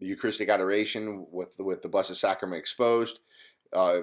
Eucharistic 0.00 0.48
adoration, 0.48 1.24
with 1.30 1.54
with 1.60 1.82
the 1.82 1.88
Blessed 1.88 2.16
Sacrament 2.16 2.58
exposed. 2.58 3.20
Uh, 3.72 4.00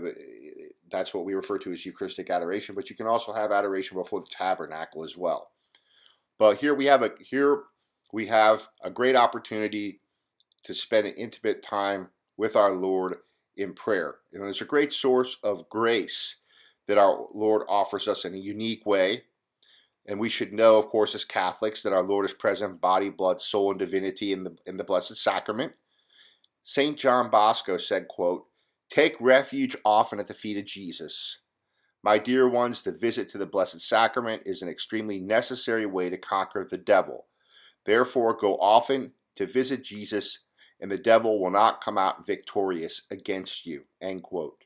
that's 0.89 1.13
what 1.13 1.25
we 1.25 1.33
refer 1.33 1.57
to 1.57 1.73
as 1.73 1.85
Eucharistic 1.85 2.29
adoration. 2.29 2.73
But 2.73 2.89
you 2.89 2.95
can 2.95 3.05
also 3.05 3.33
have 3.33 3.51
adoration 3.51 3.97
before 3.97 4.21
the 4.21 4.27
tabernacle 4.31 5.03
as 5.03 5.17
well. 5.17 5.51
But 6.39 6.57
here 6.59 6.73
we 6.73 6.85
have 6.85 7.03
a 7.03 7.11
here 7.19 7.63
we 8.13 8.27
have 8.27 8.69
a 8.81 8.89
great 8.89 9.17
opportunity 9.17 9.99
to 10.63 10.73
spend 10.73 11.05
an 11.05 11.15
intimate 11.15 11.61
time 11.61 12.11
with 12.37 12.55
our 12.55 12.71
Lord 12.71 13.17
in 13.57 13.73
prayer. 13.73 14.15
And 14.31 14.41
there's 14.41 14.61
a 14.61 14.65
great 14.65 14.93
source 14.93 15.35
of 15.43 15.67
grace 15.67 16.37
that 16.91 16.97
our 16.97 17.27
Lord 17.33 17.61
offers 17.69 18.05
us 18.05 18.25
in 18.25 18.33
a 18.33 18.37
unique 18.37 18.85
way. 18.85 19.23
And 20.05 20.19
we 20.19 20.27
should 20.27 20.51
know, 20.51 20.77
of 20.77 20.87
course, 20.87 21.15
as 21.15 21.23
Catholics, 21.23 21.83
that 21.83 21.93
our 21.93 22.03
Lord 22.03 22.25
is 22.25 22.33
present 22.33 22.81
body, 22.81 23.07
blood, 23.07 23.39
soul, 23.39 23.69
and 23.69 23.79
divinity 23.79 24.33
in 24.33 24.43
the, 24.43 24.57
in 24.65 24.75
the 24.75 24.83
Blessed 24.83 25.15
Sacrament. 25.15 25.71
St. 26.65 26.97
John 26.97 27.29
Bosco 27.29 27.77
said, 27.77 28.09
quote, 28.09 28.47
Take 28.89 29.15
refuge 29.21 29.77
often 29.85 30.19
at 30.19 30.27
the 30.27 30.33
feet 30.33 30.57
of 30.57 30.65
Jesus. 30.65 31.37
My 32.03 32.17
dear 32.17 32.45
ones, 32.45 32.81
the 32.81 32.91
visit 32.91 33.29
to 33.29 33.37
the 33.37 33.45
Blessed 33.45 33.79
Sacrament 33.79 34.41
is 34.45 34.61
an 34.61 34.67
extremely 34.67 35.21
necessary 35.21 35.85
way 35.85 36.09
to 36.09 36.17
conquer 36.17 36.67
the 36.69 36.77
devil. 36.77 37.27
Therefore, 37.85 38.35
go 38.35 38.57
often 38.57 39.13
to 39.35 39.45
visit 39.45 39.85
Jesus, 39.85 40.39
and 40.77 40.91
the 40.91 40.97
devil 40.97 41.39
will 41.39 41.51
not 41.51 41.81
come 41.81 41.97
out 41.97 42.27
victorious 42.27 43.03
against 43.09 43.65
you. 43.65 43.83
End 44.01 44.23
quote. 44.23 44.65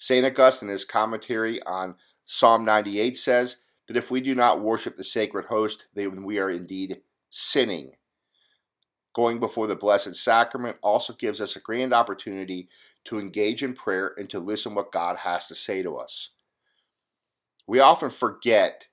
St. 0.00 0.24
Augustine, 0.24 0.68
in 0.68 0.72
his 0.72 0.84
commentary 0.84 1.60
on 1.64 1.96
Psalm 2.22 2.64
98, 2.64 3.18
says 3.18 3.56
that 3.88 3.96
if 3.96 4.12
we 4.12 4.20
do 4.20 4.32
not 4.32 4.60
worship 4.60 4.96
the 4.96 5.02
sacred 5.02 5.46
host, 5.46 5.88
then 5.92 6.22
we 6.22 6.38
are 6.38 6.48
indeed 6.48 6.98
sinning. 7.30 7.90
Going 9.12 9.40
before 9.40 9.66
the 9.66 9.74
Blessed 9.74 10.14
Sacrament 10.14 10.76
also 10.82 11.12
gives 11.12 11.40
us 11.40 11.56
a 11.56 11.60
grand 11.60 11.92
opportunity 11.92 12.68
to 13.06 13.18
engage 13.18 13.64
in 13.64 13.74
prayer 13.74 14.14
and 14.16 14.30
to 14.30 14.38
listen 14.38 14.76
what 14.76 14.92
God 14.92 15.16
has 15.18 15.48
to 15.48 15.56
say 15.56 15.82
to 15.82 15.96
us. 15.96 16.30
We 17.66 17.80
often 17.80 18.10
forget 18.10 18.86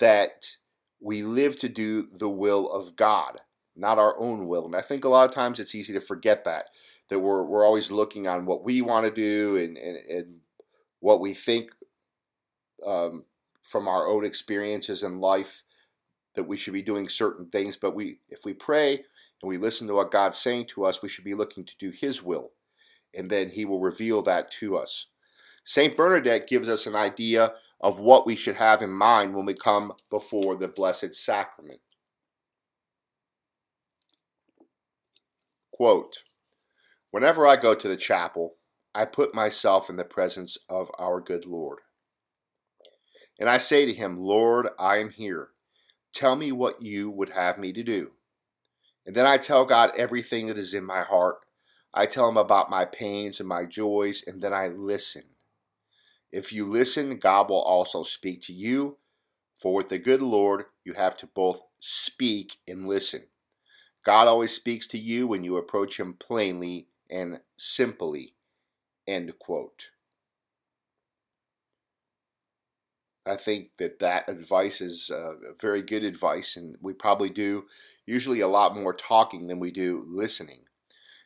that 0.00 0.56
we 1.00 1.22
live 1.22 1.58
to 1.60 1.68
do 1.70 2.08
the 2.12 2.28
will 2.28 2.70
of 2.70 2.94
God, 2.94 3.40
not 3.74 3.98
our 3.98 4.20
own 4.20 4.48
will. 4.48 4.66
And 4.66 4.76
I 4.76 4.82
think 4.82 5.06
a 5.06 5.08
lot 5.08 5.26
of 5.26 5.34
times 5.34 5.58
it's 5.58 5.74
easy 5.74 5.94
to 5.94 6.00
forget 6.00 6.44
that, 6.44 6.66
that 7.08 7.20
we're, 7.20 7.42
we're 7.42 7.64
always 7.64 7.90
looking 7.90 8.28
on 8.28 8.44
what 8.44 8.62
we 8.62 8.82
want 8.82 9.06
to 9.06 9.10
do 9.10 9.56
and, 9.56 9.78
and, 9.78 9.96
and 10.10 10.41
what 11.02 11.20
we 11.20 11.34
think 11.34 11.72
um, 12.86 13.24
from 13.64 13.88
our 13.88 14.06
own 14.06 14.24
experiences 14.24 15.02
in 15.02 15.20
life 15.20 15.64
that 16.34 16.44
we 16.44 16.56
should 16.56 16.72
be 16.72 16.80
doing 16.80 17.08
certain 17.08 17.46
things, 17.46 17.76
but 17.76 17.94
we 17.94 18.20
if 18.30 18.44
we 18.44 18.54
pray 18.54 18.94
and 18.94 19.48
we 19.48 19.58
listen 19.58 19.88
to 19.88 19.94
what 19.94 20.12
God's 20.12 20.38
saying 20.38 20.66
to 20.68 20.86
us, 20.86 21.02
we 21.02 21.08
should 21.08 21.24
be 21.24 21.34
looking 21.34 21.64
to 21.64 21.76
do 21.78 21.90
his 21.90 22.22
will. 22.22 22.52
And 23.14 23.28
then 23.28 23.50
he 23.50 23.64
will 23.64 23.80
reveal 23.80 24.22
that 24.22 24.50
to 24.52 24.78
us. 24.78 25.08
St. 25.64 25.96
Bernadette 25.96 26.48
gives 26.48 26.68
us 26.68 26.86
an 26.86 26.94
idea 26.94 27.52
of 27.80 27.98
what 27.98 28.24
we 28.24 28.36
should 28.36 28.56
have 28.56 28.80
in 28.80 28.90
mind 28.90 29.34
when 29.34 29.44
we 29.44 29.54
come 29.54 29.92
before 30.08 30.54
the 30.54 30.68
Blessed 30.68 31.14
Sacrament. 31.14 31.80
Quote, 35.72 36.22
Whenever 37.10 37.46
I 37.46 37.56
go 37.56 37.74
to 37.74 37.88
the 37.88 37.96
chapel, 37.96 38.54
I 38.94 39.04
put 39.06 39.34
myself 39.34 39.88
in 39.88 39.96
the 39.96 40.04
presence 40.04 40.58
of 40.68 40.90
our 40.98 41.20
good 41.20 41.46
Lord. 41.46 41.78
And 43.40 43.48
I 43.48 43.58
say 43.58 43.86
to 43.86 43.92
him, 43.92 44.20
Lord, 44.20 44.68
I 44.78 44.98
am 44.98 45.10
here. 45.10 45.48
Tell 46.14 46.36
me 46.36 46.52
what 46.52 46.82
you 46.82 47.10
would 47.10 47.30
have 47.30 47.58
me 47.58 47.72
to 47.72 47.82
do. 47.82 48.12
And 49.06 49.14
then 49.14 49.26
I 49.26 49.38
tell 49.38 49.64
God 49.64 49.90
everything 49.96 50.46
that 50.46 50.58
is 50.58 50.74
in 50.74 50.84
my 50.84 51.02
heart. 51.02 51.44
I 51.94 52.06
tell 52.06 52.28
him 52.28 52.36
about 52.36 52.70
my 52.70 52.84
pains 52.84 53.40
and 53.40 53.48
my 53.48 53.64
joys, 53.64 54.22
and 54.26 54.40
then 54.40 54.52
I 54.52 54.68
listen. 54.68 55.24
If 56.30 56.52
you 56.52 56.66
listen, 56.66 57.18
God 57.18 57.50
will 57.50 57.62
also 57.62 58.02
speak 58.02 58.42
to 58.42 58.52
you. 58.52 58.98
For 59.56 59.74
with 59.74 59.88
the 59.88 59.98
good 59.98 60.22
Lord, 60.22 60.64
you 60.84 60.94
have 60.94 61.16
to 61.18 61.26
both 61.26 61.60
speak 61.78 62.58
and 62.66 62.86
listen. 62.86 63.24
God 64.04 64.28
always 64.28 64.54
speaks 64.54 64.86
to 64.88 64.98
you 64.98 65.26
when 65.26 65.44
you 65.44 65.56
approach 65.56 66.00
him 66.00 66.14
plainly 66.14 66.88
and 67.10 67.40
simply. 67.56 68.34
End 69.06 69.32
quote. 69.38 69.90
I 73.26 73.36
think 73.36 73.76
that 73.78 74.00
that 74.00 74.28
advice 74.28 74.80
is 74.80 75.10
uh, 75.10 75.34
very 75.60 75.82
good 75.82 76.02
advice, 76.02 76.56
and 76.56 76.76
we 76.80 76.92
probably 76.92 77.30
do 77.30 77.66
usually 78.04 78.40
a 78.40 78.48
lot 78.48 78.76
more 78.76 78.92
talking 78.92 79.46
than 79.46 79.60
we 79.60 79.70
do 79.70 80.02
listening. 80.06 80.62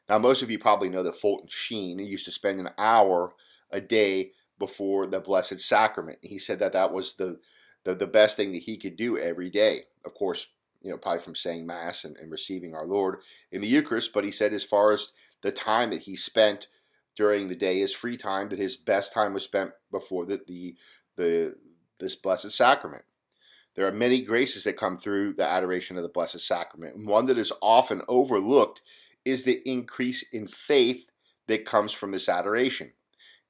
Now, 0.09 0.19
most 0.19 0.43
of 0.43 0.51
you 0.51 0.59
probably 0.59 0.89
know 0.89 1.03
that 1.03 1.17
Fulton 1.17 1.49
Sheen 1.49 1.99
used 1.99 2.27
to 2.27 2.31
spend 2.31 2.61
an 2.61 2.71
hour 2.79 3.33
a 3.71 3.81
day 3.81 4.33
before 4.59 5.07
the 5.07 5.21
Blessed 5.21 5.61
Sacrament. 5.61 6.19
He 6.21 6.39
said 6.39 6.59
that 6.59 6.73
that 6.73 6.93
was 6.93 7.15
the, 7.15 7.39
the, 7.85 7.95
the 7.95 8.07
best 8.07 8.37
thing 8.37 8.53
that 8.53 8.63
he 8.63 8.77
could 8.77 8.97
do 8.97 9.19
every 9.19 9.51
day. 9.51 9.85
Of 10.05 10.15
course, 10.15 10.49
you 10.83 10.91
know, 10.91 10.99
probably 10.99 11.21
from 11.21 11.35
saying 11.35 11.67
Mass 11.67 12.05
and, 12.05 12.17
and 12.19 12.31
receiving 12.31 12.75
our 12.75 12.87
Lord 12.87 13.19
in 13.51 13.63
the 13.63 13.69
Eucharist, 13.69 14.13
but 14.13 14.25
he 14.25 14.31
said 14.31 14.53
as 14.53 14.63
far 14.63 14.93
as 14.93 15.13
the 15.43 15.51
time 15.51 15.91
that 15.91 16.03
he 16.03 16.15
spent 16.15 16.69
during 17.17 17.49
the 17.49 17.57
day, 17.57 17.79
his 17.79 17.95
free 17.95 18.17
time, 18.17 18.49
that 18.51 18.59
his 18.59 18.77
best 18.77 19.13
time 19.13 19.33
was 19.33 19.45
spent 19.45 19.73
before 19.91 20.27
the, 20.27 20.41
the, 20.47 20.77
the 21.17 21.57
this 21.99 22.15
Blessed 22.15 22.51
Sacrament. 22.51 23.05
There 23.75 23.87
are 23.87 23.93
many 23.93 24.23
graces 24.23 24.65
that 24.65 24.77
come 24.77 24.97
through 24.97 25.35
the 25.35 25.49
adoration 25.49 25.97
of 25.97 26.03
the 26.03 26.09
Blessed 26.09 26.41
Sacrament. 26.41 26.97
And 26.97 27.07
one 27.07 27.27
that 27.27 27.39
is 27.39 27.53
often 27.61 28.03
overlooked 28.09 28.83
is 29.25 29.45
the 29.45 29.61
increase 29.69 30.23
in 30.33 30.47
faith 30.47 31.11
that 31.47 31.67
comes 31.67 31.93
from 31.93 32.13
this 32.13 32.29
adoration. 32.29 32.93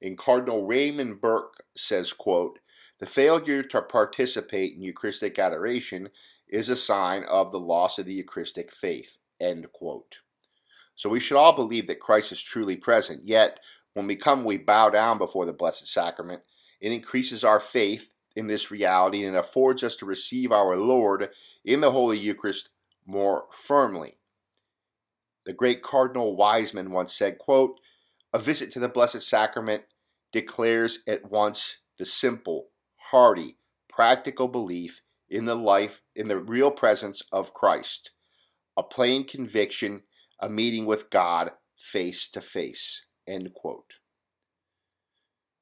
And 0.01 0.17
Cardinal 0.17 0.65
Raymond 0.65 1.21
Burke 1.21 1.63
says, 1.75 2.13
quote, 2.13 2.59
the 2.99 3.05
failure 3.05 3.63
to 3.63 3.81
participate 3.81 4.75
in 4.75 4.81
Eucharistic 4.81 5.37
adoration 5.37 6.09
is 6.47 6.69
a 6.69 6.75
sign 6.75 7.23
of 7.23 7.51
the 7.51 7.59
loss 7.59 7.99
of 7.99 8.05
the 8.05 8.13
Eucharistic 8.13 8.71
faith. 8.71 9.17
End 9.39 9.71
quote. 9.71 10.21
So 10.97 11.09
we 11.09 11.21
should 11.21 11.37
all 11.37 11.53
believe 11.53 11.87
that 11.87 12.01
Christ 12.01 12.33
is 12.33 12.41
truly 12.41 12.75
present. 12.75 13.23
Yet, 13.23 13.61
when 13.93 14.07
we 14.07 14.17
come, 14.17 14.43
we 14.43 14.57
bow 14.57 14.89
down 14.89 15.17
before 15.17 15.45
the 15.45 15.53
Blessed 15.53 15.87
Sacrament. 15.87 16.41
It 16.81 16.91
increases 16.91 17.43
our 17.43 17.59
faith 17.59 18.11
in 18.35 18.47
this 18.47 18.69
reality 18.69 19.23
and 19.23 19.35
affords 19.35 19.83
us 19.83 19.95
to 19.95 20.05
receive 20.05 20.51
our 20.51 20.75
Lord 20.75 21.29
in 21.63 21.81
the 21.81 21.91
Holy 21.91 22.17
Eucharist 22.17 22.69
more 23.05 23.45
firmly. 23.51 24.17
The 25.45 25.53
great 25.53 25.81
Cardinal 25.81 26.35
Wiseman 26.35 26.91
once 26.91 27.13
said, 27.13 27.37
quote, 27.37 27.79
A 28.33 28.39
visit 28.39 28.69
to 28.71 28.79
the 28.79 28.89
Blessed 28.89 29.21
Sacrament 29.21 29.83
declares 30.31 30.99
at 31.07 31.31
once 31.31 31.77
the 31.97 32.05
simple, 32.05 32.67
hearty, 33.11 33.57
practical 33.87 34.47
belief 34.47 35.01
in 35.29 35.45
the 35.45 35.55
life, 35.55 36.01
in 36.15 36.27
the 36.27 36.37
real 36.37 36.69
presence 36.69 37.23
of 37.31 37.53
Christ, 37.53 38.11
a 38.75 38.83
plain 38.83 39.23
conviction, 39.25 40.03
a 40.39 40.49
meeting 40.49 40.85
with 40.85 41.09
God 41.09 41.51
face 41.75 42.27
to 42.29 42.41
face. 42.41 43.05
End 43.27 43.53
quote. 43.53 43.99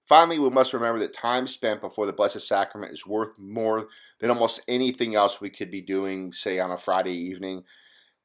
Finally, 0.08 0.38
we 0.38 0.50
must 0.50 0.74
remember 0.74 1.00
that 1.00 1.14
time 1.14 1.48
spent 1.48 1.82
before 1.82 2.06
the 2.06 2.14
Blessed 2.14 2.42
Sacrament 2.42 2.94
is 2.94 3.08
worth 3.08 3.40
more 3.40 3.88
than 4.20 4.30
almost 4.30 4.62
anything 4.68 5.16
else 5.16 5.42
we 5.42 5.50
could 5.50 5.72
be 5.72 5.82
doing, 5.82 6.32
say, 6.32 6.60
on 6.60 6.72
a 6.72 6.78
Friday 6.78 7.16
evening. 7.16 7.64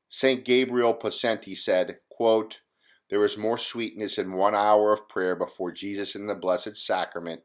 St. 0.06 0.44
Gabriel 0.44 0.94
Possenti 0.94 1.56
said, 1.56 1.96
quote, 2.10 2.60
There 3.08 3.24
is 3.24 3.38
more 3.38 3.56
sweetness 3.56 4.18
in 4.18 4.34
one 4.34 4.54
hour 4.54 4.92
of 4.92 5.08
prayer 5.08 5.34
before 5.34 5.72
Jesus 5.72 6.14
in 6.14 6.26
the 6.26 6.34
Blessed 6.34 6.76
Sacrament 6.76 7.42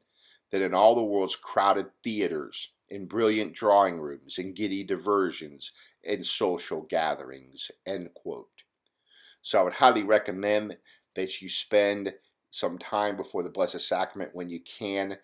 than 0.52 0.62
in 0.62 0.74
all 0.74 0.96
the 0.96 1.04
world's 1.04 1.38
crowded 1.38 1.88
theaters, 2.04 2.72
in 2.90 3.06
brilliant 3.06 3.54
drawing 3.54 4.02
rooms, 4.02 4.38
in 4.38 4.54
giddy 4.54 4.84
diversions, 4.84 5.72
and 6.04 6.26
social 6.26 6.82
gatherings. 6.82 7.72
End 7.86 8.10
quote. 8.14 8.65
So 9.46 9.60
I 9.60 9.64
would 9.64 9.74
highly 9.74 10.02
recommend 10.02 10.76
that 11.14 11.40
you 11.40 11.50
spend 11.50 12.16
some 12.50 12.80
time 12.80 13.16
before 13.16 13.44
the 13.44 13.50
Blessed 13.52 13.80
Sacrament 13.80 14.32
when 14.34 14.50
you 14.50 14.60
can, 14.60 15.20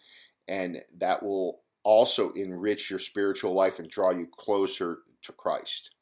and 0.47 0.77
that 0.99 1.23
will 1.23 1.61
also 1.83 2.31
enrich 2.33 2.91
your 2.91 2.99
spiritual 2.99 3.55
life 3.55 3.79
and 3.79 3.89
draw 3.89 4.11
you 4.11 4.27
closer 4.37 4.99
to 5.23 5.31
Christ. 5.31 5.95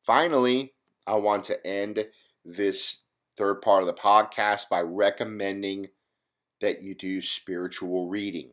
Finally, 0.00 0.72
I 1.06 1.16
want 1.16 1.44
to 1.44 1.66
end 1.66 2.06
this 2.42 3.02
third 3.36 3.60
part 3.60 3.82
of 3.82 3.86
the 3.86 3.92
podcast 3.92 4.70
by 4.70 4.80
recommending 4.80 5.88
that 6.62 6.80
you 6.80 6.94
do 6.94 7.20
spiritual 7.20 8.08
reading. 8.08 8.52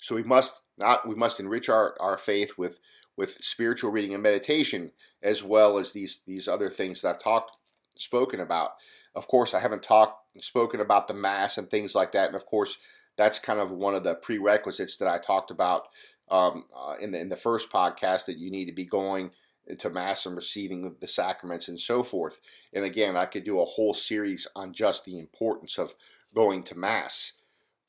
So 0.00 0.14
we 0.14 0.22
must 0.22 0.62
not 0.78 1.06
we 1.06 1.16
must 1.16 1.38
enrich 1.38 1.68
our, 1.68 1.94
our 2.00 2.16
faith 2.16 2.52
with 2.56 2.78
with 3.16 3.42
spiritual 3.42 3.90
reading 3.90 4.14
and 4.14 4.22
meditation 4.22 4.92
as 5.22 5.42
well 5.42 5.78
as 5.78 5.92
these 5.92 6.20
these 6.26 6.48
other 6.48 6.68
things 6.68 7.02
that 7.02 7.08
I've 7.08 7.22
talked 7.22 7.52
spoken 7.96 8.40
about. 8.40 8.72
Of 9.14 9.28
course, 9.28 9.54
I 9.54 9.60
haven't 9.60 9.82
talked 9.82 10.22
spoken 10.42 10.80
about 10.80 11.08
the 11.08 11.14
mass 11.14 11.56
and 11.56 11.70
things 11.70 11.94
like 11.94 12.12
that, 12.12 12.26
and 12.26 12.36
of 12.36 12.46
course, 12.46 12.78
that's 13.16 13.38
kind 13.38 13.58
of 13.58 13.70
one 13.70 13.94
of 13.94 14.04
the 14.04 14.14
prerequisites 14.14 14.96
that 14.98 15.08
I 15.08 15.18
talked 15.18 15.50
about 15.50 15.88
um, 16.30 16.64
uh, 16.76 16.94
in 17.00 17.12
the 17.12 17.20
in 17.20 17.28
the 17.28 17.36
first 17.36 17.70
podcast 17.70 18.26
that 18.26 18.38
you 18.38 18.50
need 18.50 18.66
to 18.66 18.72
be 18.72 18.84
going 18.84 19.30
to 19.78 19.90
mass 19.90 20.26
and 20.26 20.36
receiving 20.36 20.94
the 21.00 21.08
sacraments 21.08 21.66
and 21.68 21.80
so 21.80 22.02
forth. 22.02 22.40
And 22.72 22.84
again, 22.84 23.16
I 23.16 23.26
could 23.26 23.44
do 23.44 23.60
a 23.60 23.64
whole 23.64 23.94
series 23.94 24.46
on 24.54 24.72
just 24.72 25.04
the 25.04 25.18
importance 25.18 25.76
of 25.78 25.94
going 26.34 26.62
to 26.64 26.76
mass. 26.76 27.32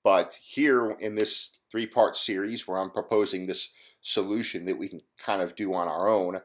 But 0.03 0.39
here 0.41 0.91
in 0.91 1.15
this 1.15 1.51
three 1.71 1.85
part 1.85 2.15
series 2.15 2.67
where 2.67 2.77
I'm 2.77 2.91
proposing 2.91 3.45
this 3.45 3.69
solution 4.01 4.65
that 4.65 4.77
we 4.77 4.89
can 4.89 5.01
kind 5.23 5.41
of 5.41 5.55
do 5.55 5.73
on 5.73 5.87
our 5.87 6.07
own, 6.07 6.41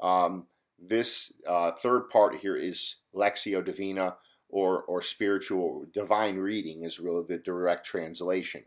um, 0.00 0.46
this 0.78 1.32
uh, 1.48 1.72
third 1.72 2.10
part 2.10 2.36
here 2.36 2.56
is 2.56 2.96
Lectio 3.14 3.64
Divina 3.64 4.16
or, 4.48 4.82
or 4.82 5.02
spiritual 5.02 5.86
divine 5.92 6.36
reading 6.36 6.84
is 6.84 7.00
really 7.00 7.24
the 7.26 7.38
direct 7.38 7.86
translation. 7.86 8.64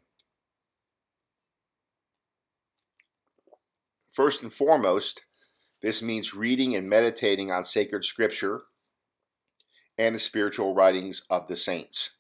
First 4.10 4.42
and 4.42 4.52
foremost, 4.52 5.22
this 5.82 6.02
means 6.02 6.34
reading 6.34 6.76
and 6.76 6.90
meditating 6.90 7.52
on 7.52 7.64
sacred 7.64 8.04
scripture 8.04 8.62
and 9.98 10.16
the 10.16 10.20
spiritual 10.20 10.74
writings 10.74 11.24
of 11.30 11.48
the 11.48 11.56
saints. 11.56 12.12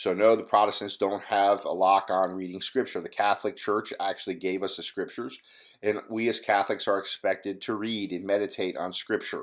So, 0.00 0.14
no, 0.14 0.34
the 0.34 0.42
Protestants 0.42 0.96
don't 0.96 1.22
have 1.24 1.66
a 1.66 1.72
lock 1.72 2.06
on 2.08 2.34
reading 2.34 2.62
Scripture. 2.62 3.02
The 3.02 3.10
Catholic 3.10 3.54
Church 3.54 3.92
actually 4.00 4.36
gave 4.36 4.62
us 4.62 4.78
the 4.78 4.82
Scriptures, 4.82 5.38
and 5.82 6.00
we 6.08 6.26
as 6.30 6.40
Catholics 6.40 6.88
are 6.88 6.98
expected 6.98 7.60
to 7.60 7.74
read 7.74 8.10
and 8.10 8.24
meditate 8.24 8.78
on 8.78 8.94
Scripture. 8.94 9.42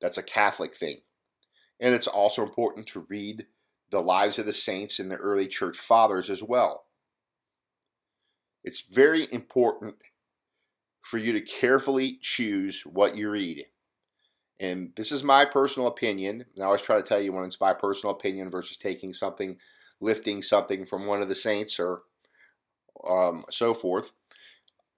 That's 0.00 0.18
a 0.18 0.24
Catholic 0.24 0.74
thing. 0.74 1.02
And 1.78 1.94
it's 1.94 2.08
also 2.08 2.42
important 2.42 2.88
to 2.88 3.06
read 3.08 3.46
the 3.92 4.00
lives 4.00 4.40
of 4.40 4.46
the 4.46 4.52
saints 4.52 4.98
and 4.98 5.08
the 5.08 5.14
early 5.14 5.46
church 5.46 5.78
fathers 5.78 6.30
as 6.30 6.42
well. 6.42 6.86
It's 8.64 8.80
very 8.80 9.28
important 9.30 9.98
for 11.00 11.18
you 11.18 11.32
to 11.32 11.40
carefully 11.40 12.18
choose 12.20 12.82
what 12.84 13.16
you 13.16 13.30
read. 13.30 13.66
And 14.60 14.92
this 14.96 15.12
is 15.12 15.22
my 15.22 15.44
personal 15.44 15.88
opinion. 15.88 16.44
And 16.54 16.62
I 16.62 16.66
always 16.66 16.82
try 16.82 16.96
to 16.96 17.02
tell 17.02 17.20
you 17.20 17.32
when 17.32 17.44
it's 17.44 17.60
my 17.60 17.74
personal 17.74 18.14
opinion 18.14 18.50
versus 18.50 18.76
taking 18.76 19.12
something, 19.12 19.58
lifting 20.00 20.42
something 20.42 20.84
from 20.84 21.06
one 21.06 21.22
of 21.22 21.28
the 21.28 21.34
saints 21.34 21.78
or 21.78 22.02
um, 23.08 23.44
so 23.50 23.74
forth. 23.74 24.12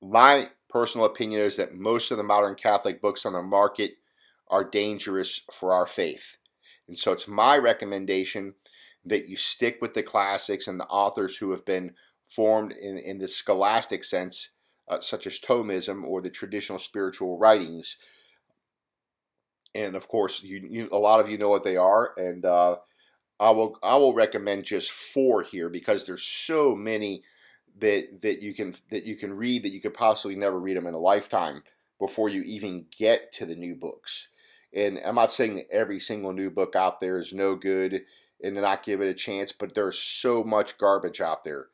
My 0.01 0.49
personal 0.69 1.07
opinion 1.07 1.43
is 1.43 1.57
that 1.57 1.75
most 1.75 2.11
of 2.11 2.17
the 2.17 2.23
modern 2.23 2.55
Catholic 2.55 3.03
books 3.03 3.27
on 3.27 3.35
the 3.35 3.43
market 3.43 3.93
are 4.49 4.65
dangerous 4.65 5.43
for 5.53 5.73
our 5.73 5.87
faith. 5.87 6.39
And 6.89 6.97
so 6.97 7.13
it's 7.13 7.29
my 7.29 7.57
recommendation 7.57 8.55
that 9.05 9.29
you 9.29 9.37
stick 9.37 9.79
with 9.81 9.95
the 9.95 10.03
classics 10.03 10.67
and 10.67 10.79
the 10.79 10.87
authors 10.87 11.37
who 11.37 11.51
have 11.51 11.65
been 11.65 11.95
formed 12.27 12.73
in, 12.73 12.99
in 12.99 13.19
the 13.19 13.29
scholastic 13.29 14.05
sense, 14.05 14.51
uh, 14.89 15.01
such 15.01 15.27
as 15.27 15.41
Thomism 15.41 16.05
or 16.05 16.21
the 16.21 16.31
traditional 16.31 16.79
spiritual 16.79 17.39
writings. 17.39 17.97
And 19.75 19.95
of 19.95 20.09
course, 20.09 20.43
you, 20.43 20.67
you 20.69 20.89
a 20.91 20.99
lot 20.99 21.21
of 21.21 21.29
you 21.29 21.39
know 21.39 21.49
what 21.49 21.65
they 21.65 21.77
are, 21.77 22.13
and 22.17 22.45
uh, 22.45 22.77
I 23.39 23.51
will 23.51 23.79
I 23.83 23.97
will 23.97 24.15
recommend 24.15 24.65
just 24.65 24.91
four 24.91 25.43
here 25.43 25.69
because 25.69 26.05
there's 26.05 26.25
so 26.25 26.75
many 26.75 27.23
that 27.79 28.21
that 28.23 28.43
you 28.43 28.55
can 28.55 28.75
that 28.91 29.05
you 29.05 29.17
can 29.17 29.33
read 29.33 29.63
that 29.63 29.73
you 29.73 29.81
could 29.81 29.95
possibly 29.95 30.37
never 30.37 30.59
read 30.59 30.77
them 30.77 30.87
in 30.87 30.95
a 30.95 30.99
lifetime 30.99 31.63
before 31.99 32.29
you 32.29 32.43
even 32.43 32.87
get 32.97 33.33
to 33.33 33.47
the 33.47 33.55
new 33.55 33.75
books. 33.75 34.29
And 34.73 34.99
I'm 35.05 35.17
not 35.17 35.33
saying 35.33 35.57
that 35.57 35.71
every 35.71 35.99
single 35.99 36.33
new 36.33 36.51
book 36.51 36.77
out 36.77 37.01
there 37.01 37.19
is 37.19 37.33
no 37.33 37.55
good 37.57 38.03
and 38.43 38.57
to 38.57 38.63
not 38.63 38.83
give 38.83 39.01
it 39.01 39.09
a 39.09 39.15
chance, 39.15 39.53
but 39.53 39.75
there's 39.75 39.99
so 39.99 40.43
much 40.43 40.79
garbage 40.79 41.21
out 41.21 41.45
there. 41.45 41.67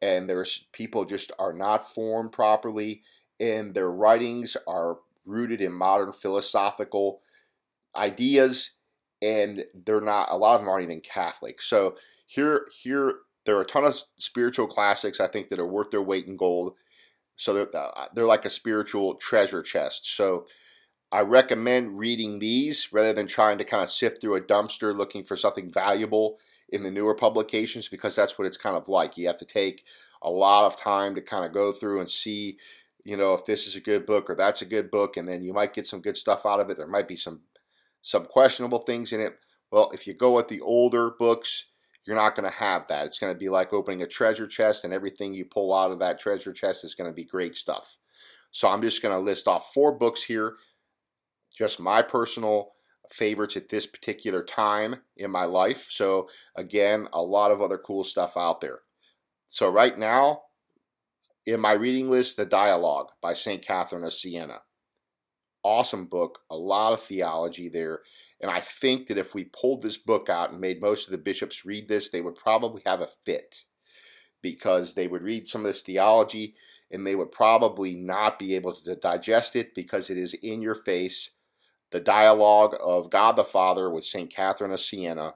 And 0.00 0.28
there's 0.28 0.66
people 0.72 1.04
just 1.04 1.32
are 1.38 1.52
not 1.52 1.90
formed 1.90 2.32
properly, 2.32 3.02
and 3.40 3.74
their 3.74 3.90
writings 3.90 4.56
are 4.66 4.98
rooted 5.24 5.60
in 5.60 5.72
modern 5.72 6.12
philosophical 6.12 7.20
ideas, 7.94 8.72
and 9.22 9.64
they're 9.74 10.00
not 10.00 10.28
a 10.30 10.36
lot 10.36 10.54
of 10.54 10.60
them 10.60 10.68
aren't 10.68 10.84
even 10.84 11.00
Catholic. 11.00 11.62
So 11.62 11.96
here 12.26 12.66
here 12.82 13.20
there 13.44 13.56
are 13.56 13.62
a 13.62 13.66
ton 13.66 13.84
of 13.84 14.02
spiritual 14.18 14.66
classics 14.66 15.20
I 15.20 15.28
think 15.28 15.48
that 15.48 15.60
are 15.60 15.66
worth 15.66 15.90
their 15.90 16.02
weight 16.02 16.26
in 16.26 16.36
gold. 16.36 16.74
So 17.36 17.52
they're, 17.52 17.76
uh, 17.76 18.06
they're 18.14 18.24
like 18.24 18.44
a 18.44 18.50
spiritual 18.50 19.14
treasure 19.14 19.62
chest. 19.62 20.14
So 20.14 20.46
I 21.12 21.20
recommend 21.20 21.98
reading 21.98 22.38
these 22.38 22.92
rather 22.92 23.12
than 23.12 23.26
trying 23.26 23.58
to 23.58 23.64
kind 23.64 23.82
of 23.82 23.90
sift 23.90 24.20
through 24.20 24.36
a 24.36 24.40
dumpster 24.40 24.96
looking 24.96 25.24
for 25.24 25.36
something 25.36 25.70
valuable 25.70 26.38
in 26.68 26.82
the 26.82 26.90
newer 26.90 27.14
publications 27.14 27.88
because 27.88 28.16
that's 28.16 28.38
what 28.38 28.46
it's 28.46 28.56
kind 28.56 28.76
of 28.76 28.88
like. 28.88 29.16
You 29.16 29.28
have 29.28 29.36
to 29.36 29.44
take 29.44 29.84
a 30.22 30.30
lot 30.30 30.66
of 30.66 30.76
time 30.76 31.14
to 31.14 31.20
kind 31.20 31.44
of 31.44 31.52
go 31.52 31.72
through 31.72 32.00
and 32.00 32.10
see, 32.10 32.58
you 33.04 33.16
know, 33.16 33.34
if 33.34 33.44
this 33.44 33.66
is 33.66 33.76
a 33.76 33.80
good 33.80 34.04
book 34.04 34.28
or 34.28 34.34
that's 34.34 34.62
a 34.62 34.66
good 34.66 34.90
book, 34.90 35.16
and 35.16 35.28
then 35.28 35.44
you 35.44 35.52
might 35.52 35.74
get 35.74 35.86
some 35.86 36.00
good 36.00 36.16
stuff 36.16 36.44
out 36.44 36.58
of 36.58 36.68
it. 36.70 36.76
There 36.76 36.88
might 36.88 37.06
be 37.06 37.16
some 37.16 37.42
some 38.06 38.24
questionable 38.24 38.78
things 38.78 39.12
in 39.12 39.18
it. 39.18 39.36
Well, 39.72 39.90
if 39.92 40.06
you 40.06 40.14
go 40.14 40.30
with 40.36 40.46
the 40.46 40.60
older 40.60 41.10
books, 41.18 41.64
you're 42.06 42.14
not 42.14 42.36
going 42.36 42.48
to 42.48 42.56
have 42.56 42.86
that. 42.86 43.04
It's 43.06 43.18
going 43.18 43.32
to 43.32 43.38
be 43.38 43.48
like 43.48 43.72
opening 43.72 44.02
a 44.02 44.06
treasure 44.06 44.46
chest, 44.46 44.84
and 44.84 44.94
everything 44.94 45.34
you 45.34 45.44
pull 45.44 45.74
out 45.74 45.90
of 45.90 45.98
that 45.98 46.20
treasure 46.20 46.52
chest 46.52 46.84
is 46.84 46.94
going 46.94 47.10
to 47.10 47.14
be 47.14 47.24
great 47.24 47.56
stuff. 47.56 47.96
So 48.52 48.68
I'm 48.68 48.80
just 48.80 49.02
going 49.02 49.12
to 49.12 49.18
list 49.18 49.48
off 49.48 49.72
four 49.74 49.98
books 49.98 50.22
here 50.22 50.54
just 51.58 51.80
my 51.80 52.00
personal 52.00 52.74
favorites 53.10 53.56
at 53.56 53.70
this 53.70 53.86
particular 53.86 54.44
time 54.44 54.96
in 55.16 55.30
my 55.32 55.44
life. 55.44 55.88
So, 55.90 56.28
again, 56.54 57.08
a 57.12 57.22
lot 57.22 57.50
of 57.50 57.60
other 57.60 57.78
cool 57.78 58.04
stuff 58.04 58.36
out 58.36 58.60
there. 58.60 58.80
So, 59.46 59.68
right 59.68 59.98
now, 59.98 60.42
in 61.44 61.60
my 61.60 61.72
reading 61.72 62.10
list, 62.10 62.36
The 62.36 62.44
Dialogue 62.44 63.08
by 63.20 63.32
St. 63.32 63.64
Catherine 63.64 64.04
of 64.04 64.12
Siena. 64.12 64.60
Awesome 65.66 66.06
book, 66.06 66.38
a 66.48 66.56
lot 66.56 66.92
of 66.92 67.00
theology 67.00 67.68
there. 67.68 68.02
And 68.40 68.48
I 68.48 68.60
think 68.60 69.08
that 69.08 69.18
if 69.18 69.34
we 69.34 69.44
pulled 69.44 69.82
this 69.82 69.96
book 69.96 70.28
out 70.28 70.52
and 70.52 70.60
made 70.60 70.80
most 70.80 71.08
of 71.08 71.10
the 71.10 71.18
bishops 71.18 71.64
read 71.64 71.88
this, 71.88 72.08
they 72.08 72.20
would 72.20 72.36
probably 72.36 72.82
have 72.86 73.00
a 73.00 73.08
fit 73.24 73.64
because 74.42 74.94
they 74.94 75.08
would 75.08 75.22
read 75.22 75.48
some 75.48 75.62
of 75.62 75.66
this 75.66 75.82
theology 75.82 76.54
and 76.92 77.04
they 77.04 77.16
would 77.16 77.32
probably 77.32 77.96
not 77.96 78.38
be 78.38 78.54
able 78.54 78.72
to 78.72 78.94
digest 78.94 79.56
it 79.56 79.74
because 79.74 80.08
it 80.08 80.16
is 80.16 80.34
in 80.34 80.62
your 80.62 80.76
face 80.76 81.30
the 81.90 81.98
dialogue 81.98 82.76
of 82.80 83.10
God 83.10 83.34
the 83.34 83.42
Father 83.42 83.90
with 83.90 84.04
St. 84.04 84.32
Catherine 84.32 84.70
of 84.70 84.80
Siena, 84.80 85.34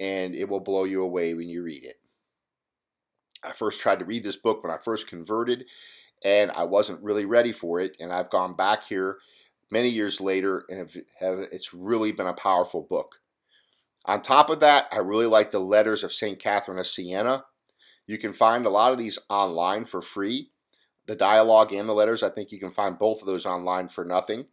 and 0.00 0.34
it 0.34 0.48
will 0.48 0.60
blow 0.60 0.82
you 0.82 1.04
away 1.04 1.34
when 1.34 1.48
you 1.48 1.62
read 1.62 1.84
it. 1.84 2.00
I 3.44 3.52
first 3.52 3.80
tried 3.80 4.00
to 4.00 4.04
read 4.04 4.24
this 4.24 4.36
book 4.36 4.64
when 4.64 4.72
I 4.72 4.78
first 4.78 5.06
converted, 5.06 5.66
and 6.24 6.50
I 6.50 6.64
wasn't 6.64 7.02
really 7.02 7.26
ready 7.26 7.52
for 7.52 7.78
it, 7.78 7.96
and 8.00 8.12
I've 8.12 8.30
gone 8.30 8.56
back 8.56 8.84
here 8.84 9.18
many 9.72 9.88
years 9.88 10.20
later, 10.20 10.64
and 10.68 10.78
have, 10.78 10.94
have, 11.18 11.38
it's 11.50 11.74
really 11.74 12.12
been 12.12 12.26
a 12.26 12.32
powerful 12.32 12.82
book. 12.82 13.16
On 14.04 14.20
top 14.20 14.50
of 14.50 14.60
that, 14.60 14.86
I 14.92 14.98
really 14.98 15.26
like 15.26 15.50
the 15.50 15.60
letters 15.60 16.04
of 16.04 16.12
St. 16.12 16.38
Catherine 16.38 16.78
of 16.78 16.86
Siena. 16.86 17.44
You 18.06 18.18
can 18.18 18.32
find 18.32 18.66
a 18.66 18.70
lot 18.70 18.92
of 18.92 18.98
these 18.98 19.18
online 19.28 19.84
for 19.84 20.00
free. 20.00 20.50
The 21.06 21.16
dialogue 21.16 21.72
and 21.72 21.88
the 21.88 21.92
letters, 21.92 22.22
I 22.22 22.30
think 22.30 22.52
you 22.52 22.60
can 22.60 22.70
find 22.70 22.98
both 22.98 23.20
of 23.20 23.26
those 23.26 23.46
online 23.46 23.88
for 23.88 24.04
nothing 24.04 24.46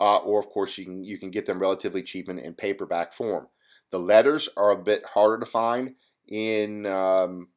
uh, 0.00 0.16
or 0.16 0.40
of 0.40 0.48
course 0.48 0.78
you 0.78 0.84
can 0.84 1.04
you 1.04 1.18
can 1.18 1.30
get 1.30 1.46
them 1.46 1.60
relatively 1.60 2.02
cheap 2.02 2.28
in, 2.28 2.38
in 2.38 2.54
paperback 2.54 3.12
form. 3.12 3.46
The 3.90 3.98
letters 3.98 4.48
are 4.56 4.70
a 4.70 4.82
bit 4.82 5.04
harder 5.04 5.38
to 5.38 5.46
find 5.46 5.94
in 6.26 6.86
um, 6.86 7.48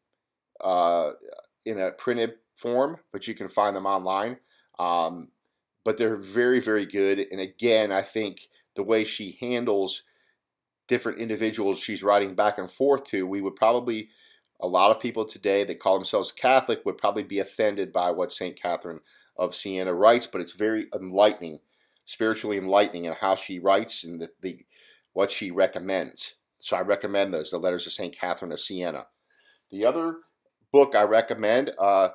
uh, 0.61 1.11
in 1.65 1.79
a 1.79 1.91
printed 1.91 2.33
form, 2.55 2.97
but 3.11 3.27
you 3.27 3.33
can 3.33 3.47
find 3.47 3.75
them 3.75 3.85
online. 3.85 4.37
Um, 4.77 5.29
but 5.83 5.97
they're 5.97 6.15
very 6.15 6.59
very 6.59 6.85
good, 6.85 7.25
and 7.31 7.39
again, 7.39 7.91
I 7.91 8.01
think 8.01 8.47
the 8.75 8.83
way 8.83 9.03
she 9.03 9.37
handles 9.39 10.03
different 10.87 11.19
individuals 11.19 11.79
she's 11.79 12.03
writing 12.03 12.35
back 12.35 12.57
and 12.57 12.69
forth 12.69 13.05
to, 13.05 13.25
we 13.25 13.41
would 13.41 13.55
probably 13.55 14.09
a 14.59 14.67
lot 14.67 14.91
of 14.91 14.99
people 14.99 15.25
today 15.25 15.63
that 15.63 15.79
call 15.79 15.95
themselves 15.95 16.31
Catholic 16.31 16.85
would 16.85 16.97
probably 16.97 17.23
be 17.23 17.39
offended 17.39 17.91
by 17.91 18.11
what 18.11 18.31
St. 18.31 18.55
Catherine 18.55 19.01
of 19.35 19.55
Siena 19.55 19.93
writes, 19.93 20.27
but 20.27 20.41
it's 20.41 20.53
very 20.53 20.87
enlightening 20.95 21.59
spiritually 22.05 22.57
enlightening 22.57 23.05
in 23.05 23.13
how 23.13 23.35
she 23.35 23.59
writes 23.59 24.03
and 24.03 24.21
the, 24.21 24.29
the 24.41 24.65
what 25.13 25.31
she 25.31 25.51
recommends. 25.51 26.35
So 26.59 26.77
I 26.77 26.81
recommend 26.81 27.33
those, 27.33 27.51
the 27.51 27.57
letters 27.57 27.85
of 27.85 27.93
St. 27.93 28.17
Catherine 28.17 28.51
of 28.51 28.59
Siena. 28.59 29.07
The 29.69 29.85
other 29.85 30.17
book 30.71 30.95
I 30.95 31.03
recommend, 31.03 31.71
uh, 31.77 32.09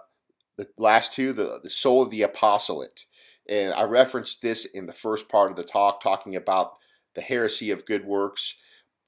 the 0.57 0.69
last 0.79 1.13
two, 1.13 1.33
the, 1.33 1.61
the 1.63 1.71
Soul 1.71 2.03
of 2.03 2.11
the 2.11 2.23
Apostolate. 2.23 3.05
And 3.49 3.73
I 3.73 3.83
referenced 3.85 4.43
this 4.43 4.65
in 4.65 4.87
the 4.87 4.93
first 4.93 5.29
part 5.29 5.51
of 5.51 5.57
the 5.57 5.65
talk, 5.65 6.03
talking 6.03 6.37
about 6.37 6.75
the 7.15 7.23
heresy 7.23 7.71
of 7.71 7.87
good 7.87 8.05
works. 8.05 8.57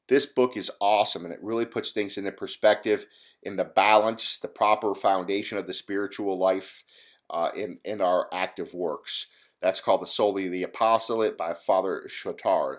This 0.08 0.26
book 0.26 0.56
is 0.56 0.70
awesome 0.80 1.24
and 1.24 1.32
it 1.32 1.42
really 1.42 1.66
puts 1.66 1.92
things 1.92 2.16
into 2.16 2.32
perspective 2.32 3.06
in 3.42 3.56
the 3.56 3.64
balance, 3.64 4.38
the 4.38 4.48
proper 4.48 4.94
foundation 4.94 5.56
of 5.56 5.66
the 5.66 5.74
spiritual 5.74 6.38
life 6.38 6.84
uh, 7.28 7.50
in, 7.54 7.78
in 7.84 8.00
our 8.00 8.28
active 8.32 8.74
works. 8.74 9.26
That's 9.62 9.80
called 9.80 10.02
the 10.02 10.06
Soul 10.06 10.38
of 10.38 10.50
the 10.50 10.62
Apostolate 10.62 11.36
by 11.36 11.54
Father 11.54 12.04
Chautard. 12.08 12.78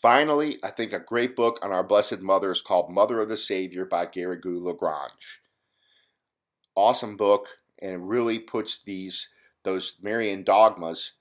Finally, 0.00 0.58
I 0.62 0.70
think 0.70 0.92
a 0.92 1.00
great 1.00 1.34
book 1.34 1.58
on 1.62 1.72
our 1.72 1.82
Blessed 1.82 2.20
Mother 2.20 2.50
is 2.52 2.62
called 2.62 2.90
Mother 2.90 3.20
of 3.20 3.28
the 3.28 3.36
Savior 3.36 3.84
by 3.84 4.06
Garrigou 4.06 4.60
Lagrange. 4.60 5.40
Awesome 6.76 7.16
book, 7.16 7.48
and 7.80 8.08
really 8.08 8.38
puts 8.38 8.82
these 8.82 9.28
those 9.64 9.96
Marian 10.02 10.44
dogmas 10.44 11.12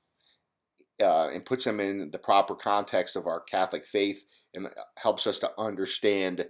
uh, 1.01 1.29
and 1.29 1.45
puts 1.45 1.63
them 1.65 1.79
in 1.79 2.11
the 2.11 2.19
proper 2.19 2.55
context 2.55 3.15
of 3.15 3.27
our 3.27 3.41
Catholic 3.41 3.85
faith 3.85 4.23
and 4.53 4.67
helps 4.97 5.27
us 5.27 5.39
to 5.39 5.51
understand 5.57 6.45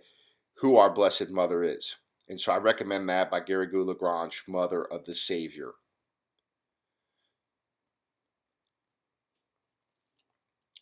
who 0.58 0.78
our 0.78 0.90
Blessed 0.90 1.30
Mother 1.30 1.64
is. 1.64 1.96
And 2.30 2.40
so 2.40 2.52
I 2.52 2.58
recommend 2.58 3.08
that 3.10 3.32
by 3.32 3.40
Garrigou 3.42 3.86
Lagrange, 3.86 4.44
Mother 4.48 4.84
of 4.84 5.06
the 5.06 5.16
Savior. 5.16 5.72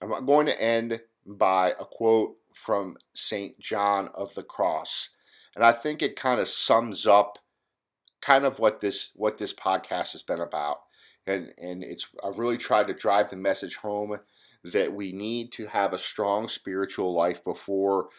I'm 0.02 0.26
going 0.26 0.48
to 0.48 0.62
end 0.62 1.02
by 1.26 1.70
a 1.72 1.86
quote 1.86 2.36
from 2.54 2.98
St. 3.14 3.60
John 3.60 4.10
of 4.14 4.34
the 4.36 4.44
Cross. 4.44 5.10
And 5.56 5.64
I 5.64 5.72
think 5.72 6.02
it 6.02 6.16
kind 6.16 6.40
of 6.40 6.48
sums 6.48 7.08
up 7.08 7.40
kind 8.22 8.46
of 8.46 8.60
what 8.60 8.82
this 8.82 9.12
what 9.16 9.38
this 9.38 9.54
podcast 9.54 10.12
has 10.12 10.24
been 10.24 10.42
about. 10.42 10.80
And 11.28 11.54
and 11.58 11.84
it's 11.84 12.08
I've 12.24 12.40
really 12.40 12.58
tried 12.58 12.88
to 12.88 12.94
drive 12.94 13.30
the 13.30 13.36
message 13.36 13.78
home 13.78 14.20
that 14.64 14.94
we 14.94 15.12
need 15.12 15.52
to 15.54 15.68
have 15.68 15.94
a 15.94 15.98
strong 15.98 16.48
spiritual 16.48 17.14
life 17.14 17.44
before 17.44 18.10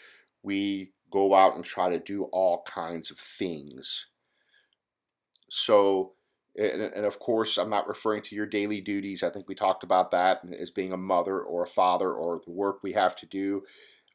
we 0.43 0.93
go 1.11 1.35
out 1.35 1.57
and 1.57 1.65
try 1.65 1.89
to 1.89 1.99
do 1.99 2.25
all 2.25 2.63
kinds 2.63 3.11
of 3.11 3.19
things. 3.19 4.07
So 5.49 6.13
and, 6.59 6.81
and, 6.81 7.05
of 7.05 7.19
course, 7.19 7.59
I'm 7.59 7.69
not 7.69 7.87
referring 7.87 8.23
to 8.23 8.35
your 8.35 8.47
daily 8.47 8.81
duties. 8.81 9.23
I 9.23 9.29
think 9.29 9.47
we 9.47 9.55
talked 9.55 9.85
about 9.85 10.11
that 10.13 10.41
as 10.59 10.71
being 10.71 10.93
a 10.93 10.97
mother 10.97 11.39
or 11.39 11.65
a 11.65 11.69
father 11.69 12.11
or 12.13 12.41
the 12.45 12.51
work 12.51 12.83
we 12.83 12.95
have 12.95 13.15
to 13.17 13.27
do 13.27 13.63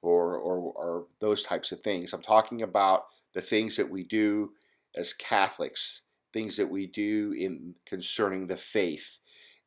or, 0.02 0.36
or, 0.38 0.58
or 0.58 1.06
those 1.20 1.44
types 1.44 1.72
of 1.72 1.82
things. 1.82 2.14
I'm 2.14 2.22
talking 2.24 2.64
about 2.64 3.06
the 3.34 3.42
things 3.42 3.78
that 3.78 3.92
we 3.92 4.04
do 4.04 4.54
as 4.98 5.14
Catholics, 5.14 6.02
things 6.34 6.58
that 6.58 6.70
we 6.70 6.88
do 6.88 7.34
in 7.38 7.76
concerning 7.86 8.48
the 8.48 8.58
faith. 8.58 9.20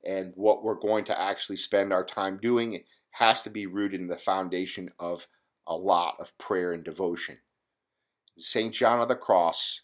And 0.04 0.32
what 0.34 0.62
we're 0.62 0.74
going 0.74 1.04
to 1.06 1.20
actually 1.20 1.56
spend 1.56 1.92
our 1.92 2.04
time 2.04 2.38
doing 2.40 2.84
has 3.12 3.42
to 3.42 3.50
be 3.50 3.66
rooted 3.66 4.00
in 4.00 4.08
the 4.08 4.16
foundation 4.16 4.90
of 4.98 5.26
a 5.66 5.74
lot 5.74 6.16
of 6.18 6.36
prayer 6.36 6.72
and 6.72 6.84
devotion. 6.84 7.38
St. 8.36 8.74
John 8.74 9.00
of 9.00 9.08
the 9.08 9.16
Cross 9.16 9.82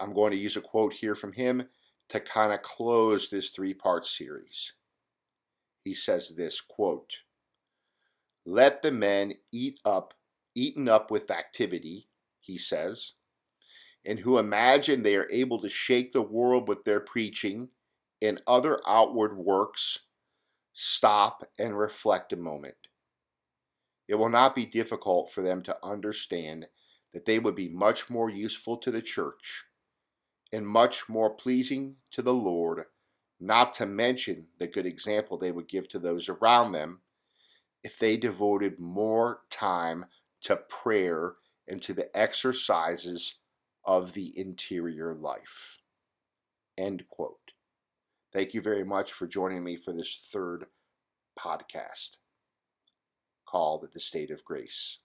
I'm 0.00 0.14
going 0.14 0.30
to 0.30 0.38
use 0.38 0.56
a 0.56 0.62
quote 0.62 0.94
here 0.94 1.14
from 1.14 1.34
him 1.34 1.68
to 2.08 2.20
kind 2.20 2.52
of 2.52 2.62
close 2.62 3.28
this 3.28 3.50
three-part 3.50 4.06
series. 4.06 4.72
He 5.84 5.94
says 5.94 6.30
this 6.36 6.62
quote, 6.62 7.22
"Let 8.46 8.80
the 8.80 8.92
men 8.92 9.34
eat 9.52 9.78
up 9.84 10.14
eaten 10.54 10.88
up 10.88 11.10
with 11.10 11.30
activity, 11.30 12.08
he 12.40 12.58
says, 12.58 13.12
and 14.04 14.20
who 14.20 14.38
imagine 14.38 15.02
they 15.02 15.16
are 15.16 15.30
able 15.30 15.60
to 15.60 15.68
shake 15.68 16.12
the 16.12 16.22
world 16.22 16.68
with 16.68 16.84
their 16.84 17.00
preaching 17.00 17.68
and 18.22 18.42
other 18.46 18.80
outward 18.86 19.36
works, 19.36 20.00
stop 20.72 21.42
and 21.58 21.78
reflect 21.78 22.32
a 22.32 22.36
moment. 22.36 22.74
It 24.08 24.14
will 24.16 24.28
not 24.28 24.54
be 24.54 24.66
difficult 24.66 25.30
for 25.30 25.42
them 25.42 25.62
to 25.62 25.76
understand 25.82 26.66
that 27.12 27.26
they 27.26 27.38
would 27.38 27.54
be 27.54 27.68
much 27.68 28.10
more 28.10 28.30
useful 28.30 28.76
to 28.78 28.90
the 28.90 29.02
church 29.02 29.64
and 30.52 30.66
much 30.66 31.08
more 31.08 31.30
pleasing 31.30 31.96
to 32.10 32.22
the 32.22 32.34
Lord, 32.34 32.86
not 33.38 33.72
to 33.74 33.86
mention 33.86 34.48
the 34.58 34.66
good 34.66 34.86
example 34.86 35.38
they 35.38 35.52
would 35.52 35.68
give 35.68 35.88
to 35.88 35.98
those 35.98 36.28
around 36.28 36.72
them 36.72 37.00
if 37.82 37.98
they 37.98 38.16
devoted 38.16 38.78
more 38.78 39.40
time 39.50 40.06
to 40.42 40.56
prayer 40.56 41.34
and 41.68 41.80
to 41.82 41.92
the 41.92 42.14
exercises 42.16 43.36
of 43.84 44.12
the 44.12 44.32
interior 44.38 45.14
life. 45.14 45.78
End 46.76 47.04
quote. 47.08 47.52
Thank 48.32 48.54
you 48.54 48.62
very 48.62 48.84
much 48.84 49.12
for 49.12 49.26
joining 49.26 49.64
me 49.64 49.76
for 49.76 49.92
this 49.92 50.20
third 50.32 50.66
podcast 51.38 52.16
called 53.46 53.88
The 53.92 54.00
State 54.00 54.30
of 54.30 54.44
Grace. 54.44 55.00